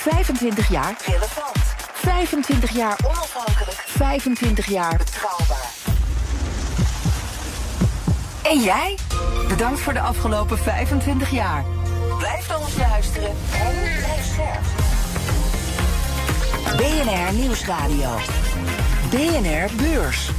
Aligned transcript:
25 0.00 0.68
jaar 0.68 0.94
relevant. 1.06 1.56
25 1.92 2.70
jaar 2.70 2.98
onafhankelijk. 3.06 3.84
25 3.86 4.66
jaar 4.66 4.96
betrouwbaar. 4.96 5.70
En 8.42 8.60
jij? 8.60 8.98
Bedankt 9.48 9.80
voor 9.80 9.92
de 9.92 10.00
afgelopen 10.00 10.58
25 10.58 11.30
jaar. 11.30 11.64
Blijf 12.18 12.48
naar 12.48 12.60
ons 12.60 12.76
luisteren 12.76 13.30
en 13.52 13.74
blijf 13.98 14.24
scherp. 14.32 14.64
BNR 16.76 17.34
Nieuwsradio. 17.34 18.16
BNR 19.10 19.68
Beurs. 19.76 20.30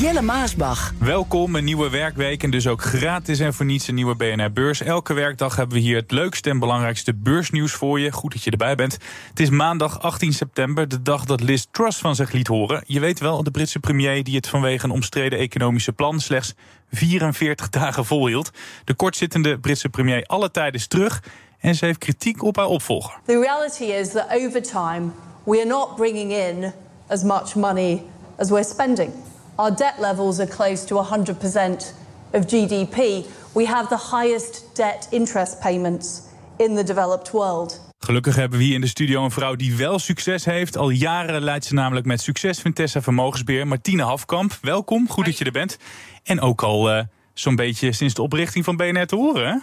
Jelle 0.00 0.22
Maasbach. 0.22 0.92
Welkom, 0.98 1.56
een 1.56 1.64
nieuwe 1.64 1.90
werkweek 1.90 2.42
en 2.42 2.50
dus 2.50 2.66
ook 2.66 2.82
gratis 2.82 3.38
en 3.38 3.54
voor 3.54 3.66
niets 3.66 3.88
een 3.88 3.94
nieuwe 3.94 4.16
BNR 4.16 4.52
Beurs. 4.52 4.82
Elke 4.82 5.14
werkdag 5.14 5.56
hebben 5.56 5.76
we 5.76 5.82
hier 5.82 5.96
het 5.96 6.10
leukste 6.10 6.50
en 6.50 6.58
belangrijkste 6.58 7.14
beursnieuws 7.14 7.72
voor 7.72 8.00
je. 8.00 8.12
Goed 8.12 8.32
dat 8.32 8.42
je 8.42 8.50
erbij 8.50 8.74
bent. 8.74 8.98
Het 9.28 9.40
is 9.40 9.50
maandag 9.50 10.02
18 10.02 10.32
september, 10.32 10.88
de 10.88 11.02
dag 11.02 11.24
dat 11.24 11.40
Liz 11.40 11.64
Truss 11.70 11.98
van 11.98 12.14
zich 12.14 12.32
liet 12.32 12.46
horen. 12.46 12.82
Je 12.86 13.00
weet 13.00 13.20
wel, 13.20 13.42
de 13.42 13.50
Britse 13.50 13.78
premier 13.78 14.24
die 14.24 14.36
het 14.36 14.48
vanwege 14.48 14.84
een 14.84 14.90
omstreden 14.90 15.38
economische 15.38 15.92
plan 15.92 16.20
slechts 16.20 16.54
44 16.90 17.68
dagen 17.68 18.04
volhield. 18.04 18.50
De 18.84 18.94
kortzittende 18.94 19.58
Britse 19.58 19.88
premier 19.88 20.24
alle 20.26 20.50
tijden 20.50 20.80
is 20.80 20.86
terug 20.86 21.22
en 21.60 21.74
ze 21.74 21.84
heeft 21.84 21.98
kritiek 21.98 22.42
op 22.42 22.56
haar 22.56 22.66
opvolger. 22.66 23.18
The 23.26 23.40
reality 23.40 23.84
is 23.84 24.10
that 24.10 24.26
over 24.30 24.62
time 24.62 25.10
we 25.44 25.56
are 25.56 25.68
not 25.68 25.96
bringing 25.96 26.32
in 26.32 26.72
as 27.06 27.22
much 27.22 27.54
money 27.54 28.02
as 28.36 28.48
we're 28.48 28.64
spending. 28.64 29.12
Our 29.58 29.76
debt 29.76 29.94
levels 29.98 30.38
are 30.38 30.48
close 30.48 30.84
to 30.84 30.94
100% 30.94 31.92
of 32.30 32.46
GDP. 32.46 33.26
We 33.54 33.66
have 33.66 33.88
the 33.88 34.16
highest 34.16 34.76
debt 34.76 35.08
interest 35.10 35.60
payments 35.60 36.22
in 36.56 36.76
the 36.76 36.84
developed 36.84 37.30
world. 37.30 37.80
Gelukkig 37.98 38.36
hebben 38.36 38.58
we 38.58 38.64
hier 38.64 38.74
in 38.74 38.80
de 38.80 38.86
studio 38.86 39.24
een 39.24 39.30
vrouw 39.30 39.56
die 39.56 39.76
wel 39.76 39.98
succes 39.98 40.44
heeft. 40.44 40.76
Al 40.76 40.90
jaren 40.90 41.42
leidt 41.42 41.64
ze 41.64 41.74
namelijk 41.74 42.06
met 42.06 42.20
succes 42.20 42.60
Vintessa 42.60 43.02
Vermogensbeheer. 43.02 43.66
Martine 43.66 44.02
Hafkamp, 44.02 44.58
welkom. 44.62 45.08
Goed 45.08 45.24
dat 45.24 45.38
je 45.38 45.44
er 45.44 45.52
bent. 45.52 45.76
En 46.22 46.40
ook 46.40 46.62
al 46.62 46.96
uh, 46.96 47.02
zo'n 47.34 47.56
beetje 47.56 47.92
sinds 47.92 48.14
de 48.14 48.22
oprichting 48.22 48.64
van 48.64 48.76
BNR 48.76 49.06
te 49.06 49.16
horen, 49.16 49.48
hè? 49.48 49.56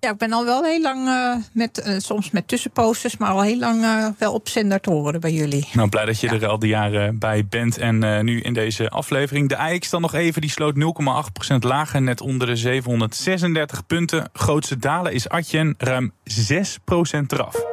Ja, 0.00 0.10
ik 0.10 0.16
ben 0.16 0.32
al 0.32 0.44
wel 0.44 0.64
heel 0.64 0.80
lang, 0.80 1.08
uh, 1.08 1.34
met, 1.52 1.82
uh, 1.86 1.98
soms 1.98 2.30
met 2.30 2.48
tussenposters, 2.48 3.16
maar 3.16 3.30
al 3.30 3.42
heel 3.42 3.58
lang 3.58 3.82
uh, 3.82 4.06
wel 4.18 4.32
op 4.32 4.48
zender 4.48 4.80
te 4.80 4.90
horen 4.90 5.20
bij 5.20 5.32
jullie. 5.32 5.68
Nou, 5.72 5.88
blij 5.88 6.04
dat 6.04 6.20
je 6.20 6.26
ja. 6.26 6.32
er 6.32 6.46
al 6.46 6.58
die 6.58 6.68
jaren 6.68 7.18
bij 7.18 7.46
bent. 7.46 7.78
En 7.78 8.24
nu 8.24 8.40
in 8.40 8.52
deze 8.52 8.88
aflevering. 8.88 9.48
De 9.48 9.56
AX 9.56 9.90
dan 9.90 10.00
nog 10.00 10.14
even, 10.14 10.40
die 10.40 10.50
sloot 10.50 10.74
0,8% 10.74 11.56
lager, 11.58 12.02
net 12.02 12.20
onder 12.20 12.46
de 12.46 12.56
736 12.56 13.86
punten. 13.86 14.28
Grootste 14.32 14.76
dalen 14.76 15.12
is 15.12 15.28
Atjen, 15.28 15.74
ruim 15.78 16.12
6% 16.24 17.26
eraf. 17.26 17.69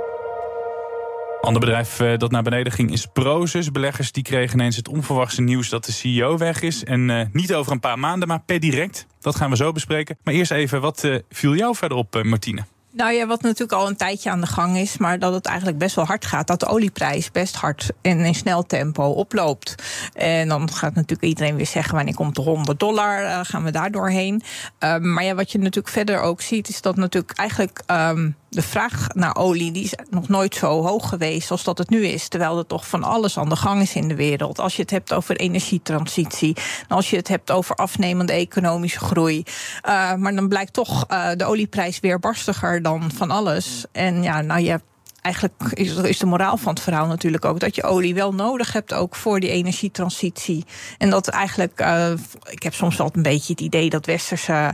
Ander 1.41 1.61
bedrijf 1.61 1.97
dat 2.17 2.31
naar 2.31 2.43
beneden 2.43 2.73
ging 2.73 2.91
is 2.91 3.05
Prozus. 3.05 3.71
Beleggers 3.71 4.11
die 4.11 4.23
kregen 4.23 4.59
ineens 4.59 4.75
het 4.75 4.87
onverwachte 4.87 5.41
nieuws 5.41 5.69
dat 5.69 5.85
de 5.85 5.91
CEO 5.91 6.37
weg 6.37 6.61
is. 6.61 6.83
En 6.83 7.09
uh, 7.09 7.21
niet 7.31 7.53
over 7.53 7.71
een 7.71 7.79
paar 7.79 7.99
maanden, 7.99 8.27
maar 8.27 8.41
per 8.45 8.59
direct. 8.59 9.05
Dat 9.19 9.35
gaan 9.35 9.49
we 9.49 9.55
zo 9.55 9.71
bespreken. 9.71 10.17
Maar 10.23 10.33
eerst 10.33 10.51
even, 10.51 10.81
wat 10.81 11.03
uh, 11.03 11.15
viel 11.29 11.55
jou 11.55 11.75
verder 11.75 11.97
op, 11.97 12.23
Martine? 12.23 12.63
Nou 12.91 13.13
ja, 13.13 13.27
wat 13.27 13.41
natuurlijk 13.41 13.71
al 13.71 13.87
een 13.87 13.95
tijdje 13.95 14.29
aan 14.29 14.41
de 14.41 14.47
gang 14.47 14.77
is, 14.77 14.97
maar 14.97 15.19
dat 15.19 15.33
het 15.33 15.45
eigenlijk 15.45 15.77
best 15.77 15.95
wel 15.95 16.05
hard 16.05 16.25
gaat. 16.25 16.47
Dat 16.47 16.59
de 16.59 16.65
olieprijs 16.65 17.31
best 17.31 17.55
hard 17.55 17.89
en 18.01 18.19
in 18.19 18.35
snel 18.35 18.63
tempo 18.63 19.03
oploopt. 19.03 19.75
En 20.13 20.47
dan 20.47 20.71
gaat 20.71 20.93
natuurlijk 20.93 21.23
iedereen 21.23 21.55
weer 21.55 21.65
zeggen: 21.65 21.95
wanneer 21.95 22.15
komt 22.15 22.35
de 22.35 22.41
100 22.41 22.79
dollar? 22.79 23.45
Gaan 23.45 23.63
we 23.63 23.71
daar 23.71 23.91
doorheen? 23.91 24.41
Um, 24.79 25.13
maar 25.13 25.23
ja, 25.23 25.35
wat 25.35 25.51
je 25.51 25.57
natuurlijk 25.57 25.93
verder 25.93 26.21
ook 26.21 26.41
ziet, 26.41 26.69
is 26.69 26.81
dat 26.81 26.95
natuurlijk 26.95 27.37
eigenlijk. 27.37 27.83
Um, 27.91 28.35
de 28.49 28.61
vraag 28.61 29.07
naar 29.13 29.35
olie 29.35 29.71
die 29.71 29.83
is 29.83 29.93
nog 30.09 30.27
nooit 30.27 30.55
zo 30.55 30.83
hoog 30.83 31.09
geweest 31.09 31.51
als 31.51 31.63
dat 31.63 31.77
het 31.77 31.89
nu 31.89 32.05
is. 32.05 32.27
Terwijl 32.27 32.57
er 32.57 32.65
toch 32.65 32.87
van 32.87 33.03
alles 33.03 33.37
aan 33.37 33.49
de 33.49 33.55
gang 33.55 33.81
is 33.81 33.95
in 33.95 34.07
de 34.07 34.15
wereld. 34.15 34.59
Als 34.59 34.75
je 34.75 34.81
het 34.81 34.91
hebt 34.91 35.13
over 35.13 35.35
energietransitie. 35.35 36.55
Als 36.87 37.09
je 37.09 37.15
het 37.15 37.27
hebt 37.27 37.51
over 37.51 37.75
afnemende 37.75 38.33
economische 38.33 38.99
groei. 38.99 39.43
Uh, 39.85 40.13
maar 40.13 40.35
dan 40.35 40.47
blijkt 40.47 40.73
toch 40.73 41.05
uh, 41.11 41.29
de 41.35 41.45
olieprijs 41.45 41.99
weer 41.99 42.19
barstiger 42.19 42.81
dan 42.81 43.11
van 43.11 43.31
alles. 43.31 43.85
En 43.91 44.23
ja, 44.23 44.41
nou 44.41 44.61
je 44.61 44.69
hebt 44.69 44.83
eigenlijk 45.27 45.53
is, 45.73 46.17
de 46.17 46.25
moraal 46.25 46.57
van 46.57 46.73
het 46.73 46.83
verhaal 46.83 47.07
natuurlijk 47.07 47.45
ook 47.45 47.59
dat 47.59 47.75
je 47.75 47.83
olie 47.83 48.13
wel 48.13 48.33
nodig 48.33 48.73
hebt 48.73 48.93
ook 48.93 49.15
voor 49.15 49.39
die 49.39 49.49
energietransitie. 49.49 50.65
En 50.97 51.09
dat 51.09 51.27
eigenlijk, 51.27 51.81
uh, 51.81 52.11
ik 52.49 52.63
heb 52.63 52.73
soms 52.73 52.97
wel 52.97 53.09
een 53.13 53.21
beetje 53.21 53.53
het 53.53 53.61
idee 53.61 53.89
dat 53.89 54.05
westerse 54.05 54.73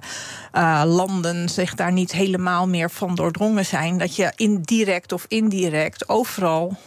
uh, 0.53 0.83
landen 0.85 1.49
zich 1.49 1.75
daar 1.75 1.91
niet 1.91 2.11
helemaal 2.11 2.67
meer 2.67 2.89
van 2.89 3.15
doordrongen 3.15 3.65
zijn. 3.65 3.97
Dat 3.97 4.15
je 4.15 4.31
indirect 4.35 5.11
of 5.11 5.25
indirect 5.27 6.09
overal 6.09 6.77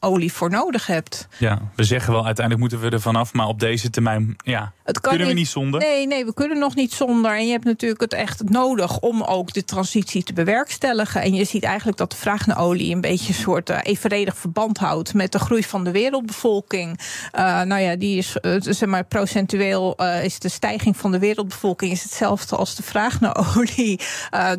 olie 0.00 0.32
voor 0.32 0.50
nodig 0.50 0.86
hebt. 0.86 1.28
Ja, 1.38 1.58
we 1.74 1.84
zeggen 1.84 2.12
wel 2.12 2.26
uiteindelijk 2.26 2.70
moeten 2.70 2.90
we 2.90 2.96
er 2.96 3.02
vanaf, 3.02 3.32
maar 3.32 3.46
op 3.46 3.60
deze 3.60 3.90
termijn 3.90 4.36
ja, 4.44 4.72
het 4.84 5.00
kunnen 5.00 5.26
we 5.26 5.32
niet, 5.32 5.48
zonder. 5.48 5.80
Nee, 5.80 6.06
nee, 6.06 6.24
we 6.24 6.34
kunnen 6.34 6.58
nog 6.58 6.74
niet 6.74 6.92
zonder. 6.92 7.36
En 7.36 7.44
je 7.46 7.52
hebt 7.52 7.64
natuurlijk 7.64 8.00
het 8.00 8.12
echt 8.12 8.42
nodig 8.48 8.98
om 8.98 9.22
ook 9.22 9.52
de 9.52 9.64
transitie 9.64 10.22
te 10.22 10.32
bewerkstelligen. 10.32 11.22
En 11.22 11.34
je 11.34 11.44
ziet 11.44 11.62
eigenlijk 11.62 11.98
dat 11.98 12.10
de 12.10 12.16
vraag 12.16 12.46
naar 12.46 12.58
olie 12.58 12.94
een 12.94 13.00
beetje 13.00 13.28
een 13.28 13.40
soort 13.40 13.70
uh, 13.70 13.78
evenredig 13.82 14.36
verband 14.36 14.78
houdt 14.78 15.14
met 15.14 15.32
de 15.32 15.38
groei 15.38 15.64
van 15.64 15.84
de 15.84 15.90
wereldbevolking. 15.90 17.00
Uh, 17.34 17.62
nou 17.62 17.80
ja, 17.80 17.96
die 17.96 18.18
is 18.18 18.36
uh, 18.42 18.56
zeg 18.60 18.88
maar 18.88 19.04
procentueel 19.04 19.94
is 20.22 20.38
de 20.38 20.48
stijging 20.48 20.96
van 20.96 21.12
de 21.12 21.18
wereldbevolking 21.18 21.92
is 21.92 22.02
hetzelfde 22.02 22.56
als 22.56 22.74
de 22.74 22.82
vraag 22.82 23.20
naar 23.20 23.36
olie. 23.56 24.00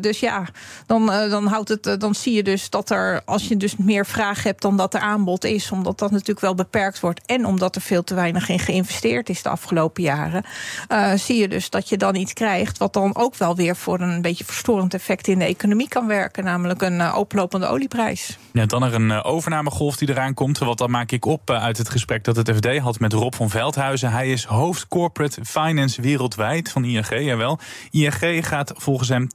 dus 0.00 0.20
ja, 0.20 0.46
dan, 0.86 1.06
dan 1.06 1.46
houdt 1.46 1.68
het, 1.68 2.00
dan 2.00 2.14
zie 2.14 2.32
je 2.32 2.42
dus 2.42 2.70
dat 2.70 2.90
er 2.90 3.22
als 3.24 3.48
je 3.48 3.56
dus 3.56 3.76
meer 3.76 4.06
vraag 4.06 4.42
hebt 4.42 4.62
dan 4.62 4.76
dat 4.76 4.94
er 4.94 5.00
aanbod 5.00 5.31
is, 5.40 5.70
omdat 5.70 5.98
dat 5.98 6.10
natuurlijk 6.10 6.40
wel 6.40 6.54
beperkt 6.54 7.00
wordt 7.00 7.20
en 7.26 7.46
omdat 7.46 7.76
er 7.76 7.80
veel 7.80 8.04
te 8.04 8.14
weinig 8.14 8.48
in 8.48 8.58
geïnvesteerd 8.58 9.28
is 9.28 9.42
de 9.42 9.48
afgelopen 9.48 10.02
jaren, 10.02 10.44
uh, 10.88 11.12
zie 11.12 11.40
je 11.40 11.48
dus 11.48 11.70
dat 11.70 11.88
je 11.88 11.96
dan 11.96 12.14
iets 12.14 12.32
krijgt 12.32 12.78
wat 12.78 12.92
dan 12.92 13.16
ook 13.16 13.36
wel 13.36 13.56
weer 13.56 13.76
voor 13.76 14.00
een 14.00 14.22
beetje 14.22 14.44
verstorend 14.44 14.94
effect 14.94 15.28
in 15.28 15.38
de 15.38 15.44
economie 15.44 15.88
kan 15.88 16.06
werken, 16.06 16.44
namelijk 16.44 16.82
een 16.82 16.98
uh, 16.98 17.14
oplopende 17.18 17.66
olieprijs. 17.66 18.38
Ja, 18.52 18.66
dan 18.66 18.82
er 18.82 18.94
een 18.94 19.08
uh, 19.08 19.20
overnamegolf 19.22 19.96
die 19.96 20.10
eraan 20.10 20.34
komt, 20.34 20.58
want 20.58 20.78
dan 20.78 20.90
maak 20.90 21.10
ik 21.10 21.24
op 21.24 21.50
uit 21.50 21.78
het 21.78 21.88
gesprek 21.88 22.24
dat 22.24 22.36
het 22.36 22.50
FD 22.54 22.78
had 22.78 22.98
met 22.98 23.12
Rob 23.12 23.34
van 23.34 23.50
Veldhuizen. 23.50 24.10
Hij 24.10 24.30
is 24.30 24.44
hoofd 24.44 24.88
corporate 24.88 25.44
finance 25.44 26.02
wereldwijd 26.02 26.70
van 26.70 26.84
ING, 26.84 27.08
jawel. 27.08 27.58
ING 27.90 28.46
gaat 28.46 28.72
volgens 28.76 29.08
hem 29.08 29.26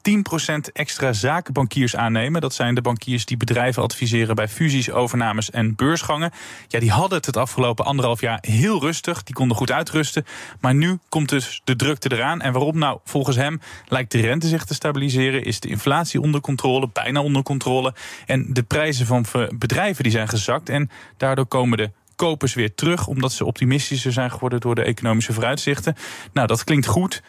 10% 0.67 0.71
extra 0.73 1.13
zakenbankiers 1.13 1.95
aannemen. 1.95 2.41
Dat 2.41 2.53
zijn 2.53 2.75
de 2.75 2.81
bankiers 2.81 3.25
die 3.25 3.37
bedrijven 3.37 3.83
adviseren 3.83 4.35
bij 4.35 4.47
fusies, 4.47 4.91
overnames 4.91 5.51
en 5.51 5.75
beursgangen. 5.87 6.31
Ja, 6.67 6.79
die 6.79 6.91
hadden 6.91 7.17
het 7.17 7.25
het 7.25 7.37
afgelopen 7.37 7.85
anderhalf 7.85 8.21
jaar 8.21 8.37
heel 8.41 8.79
rustig. 8.79 9.23
Die 9.23 9.35
konden 9.35 9.57
goed 9.57 9.71
uitrusten. 9.71 10.25
Maar 10.59 10.75
nu 10.75 10.99
komt 11.09 11.29
dus 11.29 11.61
de 11.63 11.75
drukte 11.75 12.11
eraan. 12.11 12.41
En 12.41 12.53
waarom? 12.53 12.77
Nou, 12.77 12.99
volgens 13.03 13.35
hem 13.35 13.61
lijkt 13.87 14.11
de 14.11 14.19
rente 14.19 14.47
zich 14.47 14.65
te 14.65 14.73
stabiliseren. 14.73 15.43
Is 15.43 15.59
de 15.59 15.67
inflatie 15.67 16.21
onder 16.21 16.41
controle, 16.41 16.89
bijna 16.93 17.21
onder 17.21 17.43
controle. 17.43 17.93
En 18.25 18.53
de 18.53 18.63
prijzen 18.63 19.05
van 19.05 19.25
bedrijven 19.57 20.03
die 20.03 20.11
zijn 20.11 20.27
gezakt. 20.27 20.69
En 20.69 20.89
daardoor 21.17 21.45
komen 21.45 21.77
de 21.77 21.91
kopers 22.15 22.53
weer 22.53 22.75
terug. 22.75 23.07
Omdat 23.07 23.31
ze 23.31 23.45
optimistischer 23.45 24.11
zijn 24.11 24.31
geworden 24.31 24.59
door 24.59 24.75
de 24.75 24.83
economische 24.83 25.33
vooruitzichten. 25.33 25.95
Nou, 26.33 26.47
dat 26.47 26.63
klinkt 26.63 26.85
goed. 26.85 27.21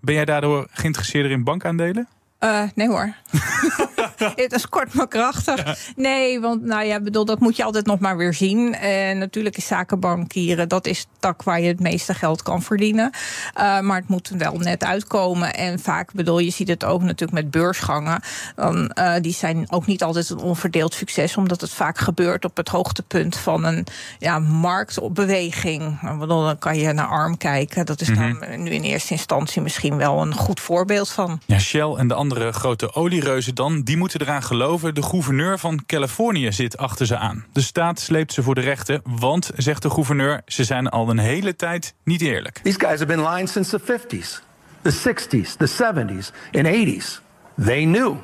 Ben 0.00 0.14
jij 0.14 0.24
daardoor 0.24 0.66
geïnteresseerder 0.70 1.30
in 1.30 1.44
bankaandelen? 1.44 2.08
Uh, 2.44 2.62
nee 2.74 2.88
hoor. 2.88 3.14
Het 4.34 4.52
is 4.52 4.68
kort 4.68 4.94
maar 4.94 5.08
krachtig. 5.08 5.78
Nee, 5.96 6.40
want 6.40 6.62
nou 6.62 6.84
ja, 6.84 7.00
bedoel, 7.00 7.24
dat 7.24 7.40
moet 7.40 7.56
je 7.56 7.64
altijd 7.64 7.86
nog 7.86 7.98
maar 7.98 8.16
weer 8.16 8.34
zien. 8.34 8.74
En 8.74 9.18
natuurlijk 9.18 9.56
is 9.56 9.66
zakenbankieren, 9.66 10.68
dat 10.68 10.86
is 10.86 11.00
de 11.00 11.06
tak 11.18 11.42
waar 11.42 11.60
je 11.60 11.68
het 11.68 11.80
meeste 11.80 12.14
geld 12.14 12.42
kan 12.42 12.62
verdienen. 12.62 13.10
Uh, 13.58 13.80
maar 13.80 13.96
het 13.96 14.08
moet 14.08 14.28
wel 14.28 14.58
net 14.58 14.84
uitkomen. 14.84 15.54
En 15.54 15.78
vaak, 15.78 16.12
bedoel, 16.12 16.38
je 16.38 16.50
ziet 16.50 16.68
het 16.68 16.84
ook 16.84 17.02
natuurlijk 17.02 17.32
met 17.32 17.50
beursgangen. 17.50 18.20
Dan, 18.56 18.90
uh, 18.98 19.14
die 19.20 19.32
zijn 19.32 19.66
ook 19.68 19.86
niet 19.86 20.02
altijd 20.02 20.30
een 20.30 20.38
onverdeeld 20.38 20.94
succes, 20.94 21.36
omdat 21.36 21.60
het 21.60 21.70
vaak 21.70 21.98
gebeurt 21.98 22.44
op 22.44 22.56
het 22.56 22.68
hoogtepunt 22.68 23.36
van 23.36 23.64
een 23.64 23.86
ja, 24.18 24.38
marktbeweging. 24.38 26.00
Bedoel, 26.18 26.44
dan 26.44 26.58
kan 26.58 26.78
je 26.78 26.92
naar 26.92 27.06
ARM 27.06 27.36
kijken. 27.36 27.86
Dat 27.86 28.00
is 28.00 28.08
mm 28.08 28.16
-hmm. 28.16 28.38
dan 28.40 28.62
nu 28.62 28.70
in 28.70 28.82
eerste 28.82 29.12
instantie 29.12 29.62
misschien 29.62 29.96
wel 29.96 30.22
een 30.22 30.34
goed 30.34 30.60
voorbeeld 30.60 31.10
van. 31.10 31.40
Ja, 31.46 31.58
Shell 31.58 31.94
en 31.94 32.08
de 32.08 32.14
andere 32.14 32.31
andere 32.32 32.52
grote 32.52 32.94
oliereuzen 32.94 33.54
dan. 33.54 33.82
Die 33.82 33.96
moeten 33.96 34.20
eraan 34.20 34.42
geloven. 34.42 34.94
De 34.94 35.02
gouverneur 35.02 35.58
van 35.58 35.82
Californië 35.86 36.52
zit 36.52 36.76
achter 36.76 37.06
ze 37.06 37.16
aan. 37.16 37.44
De 37.52 37.60
staat 37.60 38.00
sleept 38.00 38.32
ze 38.32 38.42
voor 38.42 38.54
de 38.54 38.60
rechter, 38.60 39.00
want, 39.04 39.50
zegt 39.56 39.82
de 39.82 39.90
gouverneur... 39.90 40.42
ze 40.46 40.64
zijn 40.64 40.88
al 40.88 41.10
een 41.10 41.18
hele 41.18 41.56
tijd 41.56 41.94
niet 42.04 42.20
eerlijk. 42.20 42.60
These 42.62 42.78
guys 42.78 42.98
have 42.98 43.06
been 43.06 43.28
lying 43.28 43.48
since 43.48 43.78
the 43.78 43.80
50s, 43.80 44.42
the 44.82 44.92
60s, 44.92 45.56
the 45.56 45.68
70s, 45.68 46.32
and 46.52 46.66
80s. 46.66 47.20
They 47.64 47.84
knew. 47.84 48.16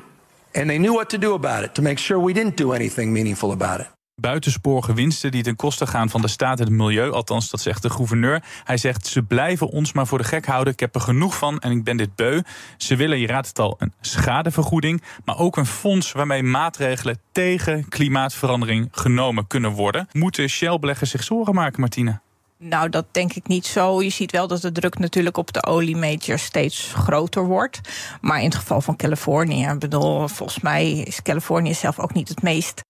And 0.53 0.67
they 0.67 0.77
knew 0.77 0.93
what 0.93 1.09
to 1.09 1.17
do 1.17 1.33
about 1.33 1.63
it 1.63 1.73
to 1.73 1.81
make 1.81 1.97
sure 1.97 2.25
we 2.25 2.33
didn't 2.33 2.57
do 2.57 2.73
anything 2.73 3.11
meaningful 3.11 3.51
about 3.51 3.79
it 3.79 3.98
buitensporige 4.19 4.93
winsten 4.93 5.31
die 5.31 5.43
ten 5.43 5.55
koste 5.55 5.87
gaan 5.87 6.09
van 6.09 6.21
de 6.21 6.27
staat 6.27 6.59
en 6.59 6.65
het 6.65 6.73
milieu. 6.73 7.11
Althans, 7.11 7.49
dat 7.49 7.61
zegt 7.61 7.81
de 7.81 7.89
gouverneur. 7.89 8.43
Hij 8.63 8.77
zegt, 8.77 9.07
ze 9.07 9.23
blijven 9.23 9.67
ons 9.67 9.93
maar 9.93 10.07
voor 10.07 10.17
de 10.17 10.23
gek 10.23 10.45
houden. 10.45 10.73
Ik 10.73 10.79
heb 10.79 10.95
er 10.95 11.01
genoeg 11.01 11.37
van 11.37 11.59
en 11.59 11.71
ik 11.71 11.83
ben 11.83 11.97
dit 11.97 12.15
beu. 12.15 12.41
Ze 12.77 12.95
willen, 12.95 13.19
je 13.19 13.27
raadt 13.27 13.47
het 13.47 13.59
al, 13.59 13.75
een 13.77 13.93
schadevergoeding. 14.01 15.01
Maar 15.25 15.37
ook 15.37 15.57
een 15.57 15.65
fonds 15.65 16.11
waarmee 16.11 16.43
maatregelen 16.43 17.19
tegen 17.31 17.87
klimaatverandering 17.89 18.87
genomen 18.91 19.47
kunnen 19.47 19.71
worden. 19.71 20.07
Moeten 20.11 20.49
Shell-beleggers 20.49 21.09
zich 21.09 21.23
zorgen 21.23 21.53
maken, 21.53 21.79
Martine? 21.79 22.19
Nou, 22.57 22.89
dat 22.89 23.05
denk 23.11 23.33
ik 23.33 23.47
niet 23.47 23.65
zo. 23.65 24.01
Je 24.01 24.09
ziet 24.09 24.31
wel 24.31 24.47
dat 24.47 24.61
de 24.61 24.71
druk 24.71 24.99
natuurlijk 24.99 25.37
op 25.37 25.53
de 25.53 25.65
oliemajors 25.65 26.43
steeds 26.43 26.91
groter 26.93 27.45
wordt. 27.45 27.81
Maar 28.21 28.39
in 28.39 28.45
het 28.45 28.55
geval 28.55 28.81
van 28.81 28.95
Californië, 28.95 29.75
bedoel, 29.79 30.27
volgens 30.27 30.59
mij 30.59 30.91
is 30.91 31.21
Californië 31.21 31.73
zelf 31.73 31.99
ook 31.99 32.13
niet 32.13 32.29
het 32.29 32.41
meest 32.41 32.81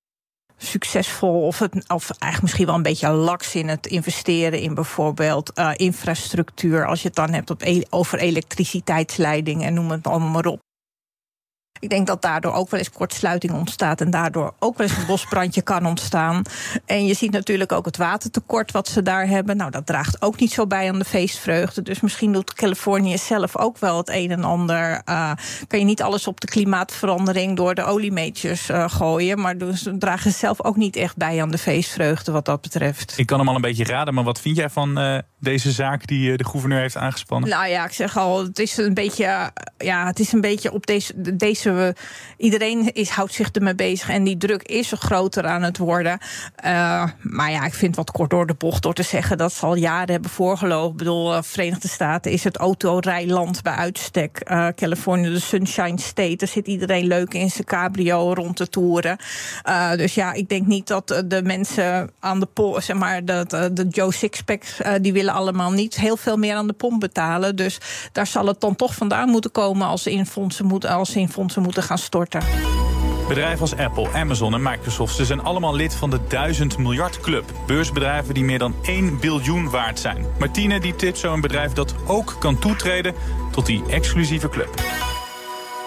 succesvol 0.59 1.41
of, 1.41 1.59
het, 1.59 1.73
of 1.73 2.09
eigenlijk 2.09 2.41
misschien 2.41 2.65
wel 2.65 2.75
een 2.75 2.81
beetje 2.81 3.09
laks 3.09 3.55
in 3.55 3.67
het 3.67 3.87
investeren 3.87 4.59
in 4.59 4.73
bijvoorbeeld 4.73 5.51
uh, 5.55 5.71
infrastructuur. 5.75 6.85
Als 6.85 7.01
je 7.01 7.07
het 7.07 7.17
dan 7.17 7.33
hebt 7.33 7.49
op 7.49 7.61
e 7.61 7.81
over 7.89 8.19
elektriciteitsleiding 8.19 9.63
en 9.63 9.73
noem 9.73 9.91
het 9.91 10.07
allemaal 10.07 10.29
maar 10.29 10.45
op. 10.45 10.59
Ik 11.79 11.89
denk 11.89 12.07
dat 12.07 12.21
daardoor 12.21 12.53
ook 12.53 12.69
wel 12.69 12.79
eens 12.79 12.91
kortsluiting 12.91 13.53
ontstaat 13.53 14.01
en 14.01 14.09
daardoor 14.09 14.53
ook 14.59 14.77
wel 14.77 14.87
eens 14.87 14.97
een 14.97 15.05
bosbrandje 15.05 15.61
kan 15.61 15.85
ontstaan. 15.85 16.41
En 16.85 17.05
je 17.05 17.13
ziet 17.13 17.31
natuurlijk 17.31 17.71
ook 17.71 17.85
het 17.85 17.97
watertekort 17.97 18.71
wat 18.71 18.87
ze 18.87 19.01
daar 19.01 19.27
hebben. 19.27 19.57
Nou, 19.57 19.71
dat 19.71 19.85
draagt 19.85 20.21
ook 20.21 20.39
niet 20.39 20.51
zo 20.51 20.67
bij 20.67 20.89
aan 20.89 20.99
de 20.99 21.05
feestvreugde. 21.05 21.81
Dus 21.81 21.99
misschien 21.99 22.33
doet 22.33 22.53
Californië 22.53 23.17
zelf 23.17 23.57
ook 23.57 23.77
wel 23.77 23.97
het 23.97 24.09
een 24.09 24.31
en 24.31 24.43
ander. 24.43 25.01
Uh, 25.05 25.31
kan 25.67 25.79
je 25.79 25.85
niet 25.85 26.01
alles 26.01 26.27
op 26.27 26.39
de 26.39 26.47
klimaatverandering 26.47 27.55
door 27.55 27.75
de 27.75 27.83
oliemajors 27.83 28.69
uh, 28.69 28.89
gooien. 28.89 29.41
Maar 29.41 29.57
dus 29.57 29.87
dragen 29.99 30.31
zelf 30.31 30.63
ook 30.63 30.75
niet 30.75 30.95
echt 30.95 31.17
bij 31.17 31.41
aan 31.41 31.51
de 31.51 31.57
feestvreugde 31.57 32.31
wat 32.31 32.45
dat 32.45 32.61
betreft. 32.61 33.13
Ik 33.17 33.25
kan 33.25 33.39
hem 33.39 33.49
al 33.49 33.55
een 33.55 33.61
beetje 33.61 33.83
raden, 33.83 34.13
maar 34.13 34.23
wat 34.23 34.41
vind 34.41 34.55
jij 34.55 34.69
van 34.69 34.99
uh, 34.99 35.17
deze 35.39 35.71
zaak 35.71 36.07
die 36.07 36.37
de 36.37 36.45
gouverneur 36.45 36.79
heeft 36.79 36.97
aangespannen? 36.97 37.49
Nou 37.49 37.67
ja, 37.67 37.85
ik 37.85 37.93
zeg 37.93 38.17
al, 38.17 38.43
het 38.43 38.59
is 38.59 38.77
een 38.77 38.93
beetje, 38.93 39.51
ja, 39.77 40.05
het 40.05 40.19
is 40.19 40.31
een 40.31 40.41
beetje 40.41 40.73
op 40.73 40.85
deze, 40.85 41.35
deze 41.35 41.68
iedereen 42.37 42.93
is, 42.93 43.09
houdt 43.09 43.33
zich 43.33 43.49
ermee 43.51 43.75
bezig 43.75 44.09
en 44.09 44.23
die 44.23 44.37
druk 44.37 44.63
is 44.63 44.93
groter 44.99 45.45
aan 45.45 45.63
het 45.63 45.77
worden. 45.77 46.19
Uh, 46.65 47.03
maar 47.21 47.51
ja, 47.51 47.65
ik 47.65 47.73
vind 47.73 47.95
wat 47.95 48.11
kort 48.11 48.29
door 48.29 48.47
de 48.47 48.53
bocht 48.53 48.83
door 48.83 48.93
te 48.93 49.03
zeggen 49.03 49.37
dat 49.37 49.53
ze 49.53 49.65
al 49.65 49.75
jaren 49.75 50.11
hebben 50.11 50.29
voorgelopen. 50.29 50.91
Ik 50.91 50.97
bedoel, 50.97 51.33
uh, 51.33 51.41
Verenigde 51.41 51.87
Staten 51.87 52.31
is 52.31 52.43
het 52.43 52.57
autorijland 52.57 53.61
bij 53.61 53.73
uitstek. 53.73 54.41
Uh, 54.51 54.67
Californië, 54.75 55.29
de 55.29 55.39
Sunshine 55.39 55.99
State. 55.99 56.35
Daar 56.35 56.47
zit 56.47 56.67
iedereen 56.67 57.07
leuk 57.07 57.33
in 57.33 57.49
zijn 57.49 57.65
cabrio 57.65 58.33
rond 58.33 58.55
te 58.55 58.67
toeren. 58.69 59.17
dus 59.95 60.13
ja, 60.13 60.33
ik 60.33 60.49
denk 60.49 60.67
niet 60.67 60.87
dat 60.87 61.23
de 61.25 61.41
mensen 61.43 62.09
aan 62.19 62.39
de 62.39 62.45
pomp, 62.45 62.81
zeg 62.81 62.95
maar, 62.95 63.25
de, 63.25 63.69
de 63.73 63.87
Joe 63.89 64.13
Sixpack, 64.13 64.63
die 65.01 65.13
willen 65.13 65.33
allemaal 65.33 65.71
niet 65.71 65.95
heel 65.95 66.17
veel 66.17 66.37
meer 66.37 66.55
aan 66.55 66.67
de 66.67 66.73
pomp 66.73 66.99
betalen. 66.99 67.55
Dus 67.55 67.77
daar 68.11 68.27
zal 68.27 68.45
het 68.45 68.61
dan 68.61 68.75
toch 68.75 68.95
vandaan 68.95 69.29
moeten 69.29 69.51
komen 69.51 69.87
als 69.87 70.03
ze 70.03 70.11
in 70.11 70.25
fondsen 70.25 70.65
moeten, 70.65 70.89
als 70.89 71.15
in 71.15 71.29
fondsen 71.29 71.58
moeten 71.61 71.83
gaan 71.83 71.97
storten. 71.97 72.41
Bedrijven 73.27 73.61
als 73.61 73.75
Apple, 73.75 74.09
Amazon 74.13 74.53
en 74.53 74.61
Microsoft 74.61 75.15
ze 75.15 75.25
zijn 75.25 75.41
allemaal 75.41 75.75
lid 75.75 75.95
van 75.95 76.09
de 76.09 76.19
1000 76.27 76.77
miljard 76.77 77.19
club. 77.19 77.43
Beursbedrijven 77.67 78.33
die 78.33 78.43
meer 78.43 78.59
dan 78.59 78.75
1 78.81 79.19
biljoen 79.19 79.69
waard 79.69 79.99
zijn. 79.99 80.25
Martine 80.39 80.79
die 80.79 80.95
tipt 80.95 81.17
zo 81.17 81.33
een 81.33 81.41
bedrijf 81.41 81.73
dat 81.73 81.95
ook 82.05 82.35
kan 82.39 82.59
toetreden 82.59 83.13
tot 83.51 83.65
die 83.65 83.83
exclusieve 83.89 84.49
club. 84.49 84.69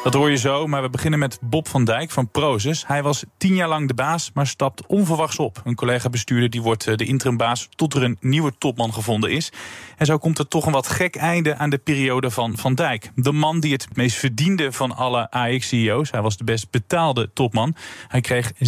Dat 0.02 0.14
hoor 0.14 0.30
je 0.30 0.36
zo, 0.36 0.66
maar 0.66 0.82
we 0.82 0.90
beginnen 0.90 1.18
met 1.18 1.38
Bob 1.40 1.68
van 1.68 1.84
Dijk 1.84 2.10
van 2.10 2.28
Prozus. 2.28 2.86
Hij 2.86 3.02
was 3.02 3.24
tien 3.36 3.54
jaar 3.54 3.68
lang 3.68 3.88
de 3.88 3.94
baas, 3.94 4.30
maar 4.34 4.46
stapt 4.46 4.86
onverwachts 4.86 5.38
op. 5.38 5.62
Een 5.64 5.74
collega-bestuurder 5.74 6.50
die 6.50 6.62
wordt 6.62 6.86
eh, 6.86 6.96
de 6.96 7.04
interimbaas 7.04 7.68
tot 7.74 7.94
er 7.94 8.02
een 8.02 8.16
nieuwe 8.20 8.52
topman 8.58 8.92
gevonden 8.92 9.30
is. 9.30 9.52
En 9.96 10.06
zo 10.06 10.18
komt 10.18 10.38
er 10.38 10.48
toch 10.48 10.66
een 10.66 10.72
wat 10.72 10.86
gek 10.88 11.16
einde 11.16 11.56
aan 11.56 11.70
de 11.70 11.78
periode 11.78 12.30
van 12.30 12.56
Van 12.56 12.74
Dijk. 12.74 13.10
De 13.14 13.32
man 13.32 13.60
die 13.60 13.72
het 13.72 13.96
meest 13.96 14.16
verdiende 14.16 14.72
van 14.72 14.96
alle 14.96 15.30
AX-CEO's. 15.30 16.10
Hij 16.10 16.22
was 16.22 16.36
de 16.36 16.44
best 16.44 16.70
betaalde 16.70 17.30
topman. 17.32 17.74
Hij 18.08 18.20
kreeg 18.20 18.52
57,5 18.52 18.58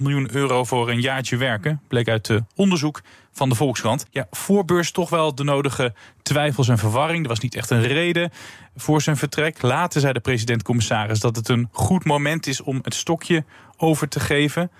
miljoen 0.00 0.34
euro 0.34 0.64
voor 0.64 0.90
een 0.90 1.00
jaartje 1.00 1.36
werken. 1.36 1.80
Bleek 1.88 2.08
uit 2.08 2.28
uh, 2.28 2.38
onderzoek 2.54 3.00
van 3.38 3.48
de 3.48 3.54
Volkskrant. 3.54 4.06
Ja, 4.10 4.26
voorbeurs 4.30 4.92
toch 4.92 5.10
wel 5.10 5.34
de 5.34 5.44
nodige 5.44 5.94
twijfels 6.22 6.68
en 6.68 6.78
verwarring. 6.78 7.22
Er 7.22 7.28
was 7.28 7.38
niet 7.38 7.54
echt 7.54 7.70
een 7.70 7.82
reden 7.82 8.30
voor 8.76 9.02
zijn 9.02 9.16
vertrek. 9.16 9.62
Later 9.62 10.00
zei 10.00 10.12
de 10.12 10.20
president-commissaris 10.20 11.20
dat 11.20 11.36
het 11.36 11.48
een 11.48 11.68
goed 11.72 12.04
moment 12.04 12.46
is 12.46 12.62
om 12.62 12.78
het 12.82 12.94
stokje 12.94 13.44
over 13.76 14.08
te 14.08 14.20
geven. 14.20 14.70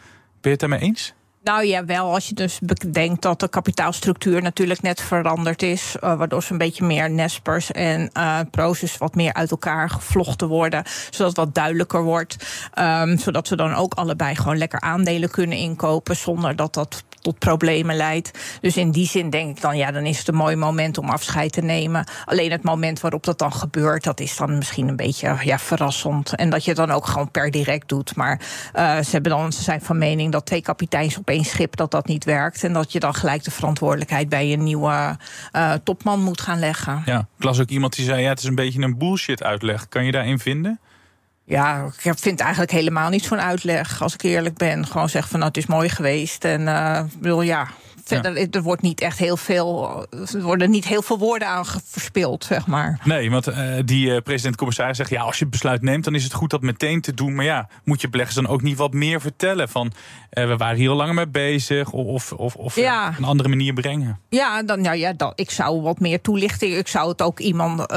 Ben 0.41 0.41
je 0.41 0.49
het 0.51 0.61
daarmee 0.61 0.81
eens? 0.81 1.15
Nou 1.43 1.65
ja, 1.65 1.85
wel 1.85 2.15
als 2.15 2.29
je 2.29 2.35
dus 2.35 2.59
bedenkt 2.63 3.23
dat 3.23 3.41
de 3.41 3.49
kapitaalstructuur 3.49 4.43
natuurlijk 4.43 4.83
net 4.83 5.01
veranderd 5.01 5.63
is. 5.63 5.97
Uh, 5.97 6.17
waardoor 6.17 6.43
ze 6.43 6.53
een 6.53 6.59
beetje 6.59 6.85
meer 6.85 7.11
nespers 7.11 7.73
en 7.73 8.11
uh, 8.17 8.41
proces 8.51 8.97
wat 8.97 9.15
meer 9.15 9.33
uit 9.33 9.51
elkaar 9.51 9.91
gevlochten 9.91 10.49
worden. 10.49 10.83
Zodat 11.11 11.27
het 11.27 11.37
wat 11.37 11.55
duidelijker 11.55 12.03
wordt. 12.03 12.37
Um, 12.79 13.19
zodat 13.19 13.47
ze 13.47 13.57
dan 13.57 13.75
ook 13.75 13.95
allebei 13.95 14.35
gewoon 14.35 14.59
lekker 14.59 14.81
aandelen 14.81 15.31
kunnen 15.31 15.59
inkopen. 15.59 16.17
Zonder 16.17 16.57
dat 16.57 16.75
dat 16.75 17.05
tot 17.21 17.39
problemen 17.39 17.97
leidt. 17.97 18.39
Dus 18.61 18.77
in 18.77 18.91
die 18.91 19.07
zin 19.07 19.31
denk 19.31 19.57
ik 19.57 19.63
dan, 19.63 19.77
ja, 19.77 19.91
dan 19.91 20.07
is 20.07 20.19
het 20.19 20.29
een 20.29 20.35
mooi 20.35 20.57
moment 20.57 20.99
om 20.99 21.09
afscheid 21.09 21.53
te 21.53 21.61
nemen. 21.61 22.07
Alleen 22.25 22.51
het 22.51 22.63
moment 22.63 23.01
waarop 23.01 23.25
dat 23.25 23.39
dan 23.39 23.53
gebeurt, 23.53 24.05
dat 24.05 24.21
is 24.21 24.37
dan 24.37 24.57
misschien 24.57 24.89
een 24.89 24.97
beetje 24.97 25.37
ja, 25.43 25.59
verrassend. 25.59 26.35
En 26.35 26.51
dat 26.51 26.65
je 26.65 26.71
het 26.71 26.79
dan 26.79 26.91
ook 26.91 27.07
gewoon 27.07 27.31
per 27.31 27.51
direct 27.51 27.89
doet. 27.89 28.17
Maar 28.17 28.41
uh, 28.77 28.99
ze, 28.99 29.11
hebben 29.11 29.31
dan, 29.31 29.53
ze 29.53 29.63
zijn 29.63 29.81
van 29.81 29.99
mening 29.99 30.33
dat 30.33 30.47
twee 30.47 30.63
kapiteins 30.63 31.19
op 31.19 31.29
één 31.29 31.45
schip 31.45 31.77
dat 31.77 31.91
dat 31.91 32.07
niet 32.07 32.25
werkt. 32.25 32.65
En 32.65 32.73
dat 32.73 32.93
je 32.93 33.01
dan 33.01 33.15
gelijk 33.15 33.45
de 33.45 33.51
verantwoordelijkheid 33.51 34.29
bij 34.29 34.53
een 34.53 34.63
nieuwe 34.63 35.17
uh, 35.53 35.73
topman 35.85 36.23
moet 36.23 36.41
gaan 36.41 36.59
leggen. 36.59 37.03
Ja, 37.05 37.19
ik 37.39 37.45
las 37.45 37.61
ook 37.61 37.69
iemand 37.69 37.97
die 37.97 38.05
zei, 38.05 38.23
ja, 38.23 38.29
het 38.29 38.39
is 38.39 38.45
een 38.45 38.55
beetje 38.55 38.83
een 38.83 38.99
bullshit 38.99 39.43
uitleg. 39.43 39.89
Kan 39.89 40.05
je 40.05 40.13
daarin 40.13 40.39
vinden? 40.39 40.81
Ja, 41.49 41.91
ik 42.03 42.19
vind 42.19 42.41
eigenlijk 42.41 42.71
helemaal 42.71 43.11
niet 43.11 43.25
zo'n 43.25 43.41
uitleg, 43.41 44.03
als 44.03 44.15
ik 44.15 44.23
eerlijk 44.23 44.57
ben. 44.57 44.87
Gewoon 44.87 45.09
zeggen 45.09 45.31
van 45.31 45.41
nou, 45.41 45.53
het 45.53 45.63
is 45.63 45.67
mooi 45.67 45.89
geweest. 45.89 46.45
En 46.45 46.61
uh, 46.61 47.01
bedoel, 47.19 47.43
ja, 47.43 47.69
verder, 48.09 48.49
er 48.51 48.63
wordt 48.63 48.83
niet 48.83 49.01
echt 49.01 49.19
heel 49.19 49.37
veel, 49.37 50.07
er 50.33 50.43
worden 50.43 50.71
niet 50.71 50.85
heel 50.85 51.03
veel 51.03 51.19
woorden 51.19 51.49
aan 51.49 51.65
verspild, 51.85 52.45
zeg 52.45 52.67
maar. 52.67 53.01
Nee, 53.05 53.31
want 53.31 53.49
uh, 53.49 53.75
die 53.85 54.07
uh, 54.07 54.21
president-commissaris 54.21 54.97
zegt, 54.97 55.11
ja, 55.11 55.23
als 55.23 55.39
je 55.39 55.47
besluit 55.47 55.83
neemt, 55.83 56.05
dan 56.05 56.15
is 56.15 56.25
het 56.25 56.33
goed 56.33 56.51
dat 56.51 56.63
meteen 56.63 57.01
te 57.01 57.15
doen. 57.15 57.35
Maar 57.35 57.45
ja, 57.45 57.69
moet 57.85 58.01
je 58.01 58.09
beleggers 58.09 58.37
dan 58.37 58.47
ook 58.47 58.63
niet 58.63 58.77
wat 58.77 58.93
meer 58.93 59.21
vertellen 59.21 59.69
van, 59.69 59.93
uh, 60.33 60.47
we 60.47 60.57
waren 60.57 60.77
hier 60.77 60.91
al 60.91 60.97
langer 60.97 61.15
mee 61.15 61.29
bezig, 61.29 61.91
of, 61.91 62.33
of, 62.33 62.55
of 62.55 62.77
ja. 62.77 63.15
een 63.19 63.25
andere 63.25 63.49
manier 63.49 63.73
brengen? 63.73 64.21
Ja, 64.29 64.63
dan, 64.63 64.81
nou 64.81 64.97
ja, 64.97 65.13
dan, 65.13 65.33
ik 65.35 65.51
zou 65.51 65.81
wat 65.81 66.01
meer 66.01 66.21
toelichting, 66.21 66.75
ik 66.75 66.89
zou 66.89 67.09
het 67.09 67.23
ook 67.23 67.39
iemand 67.39 67.93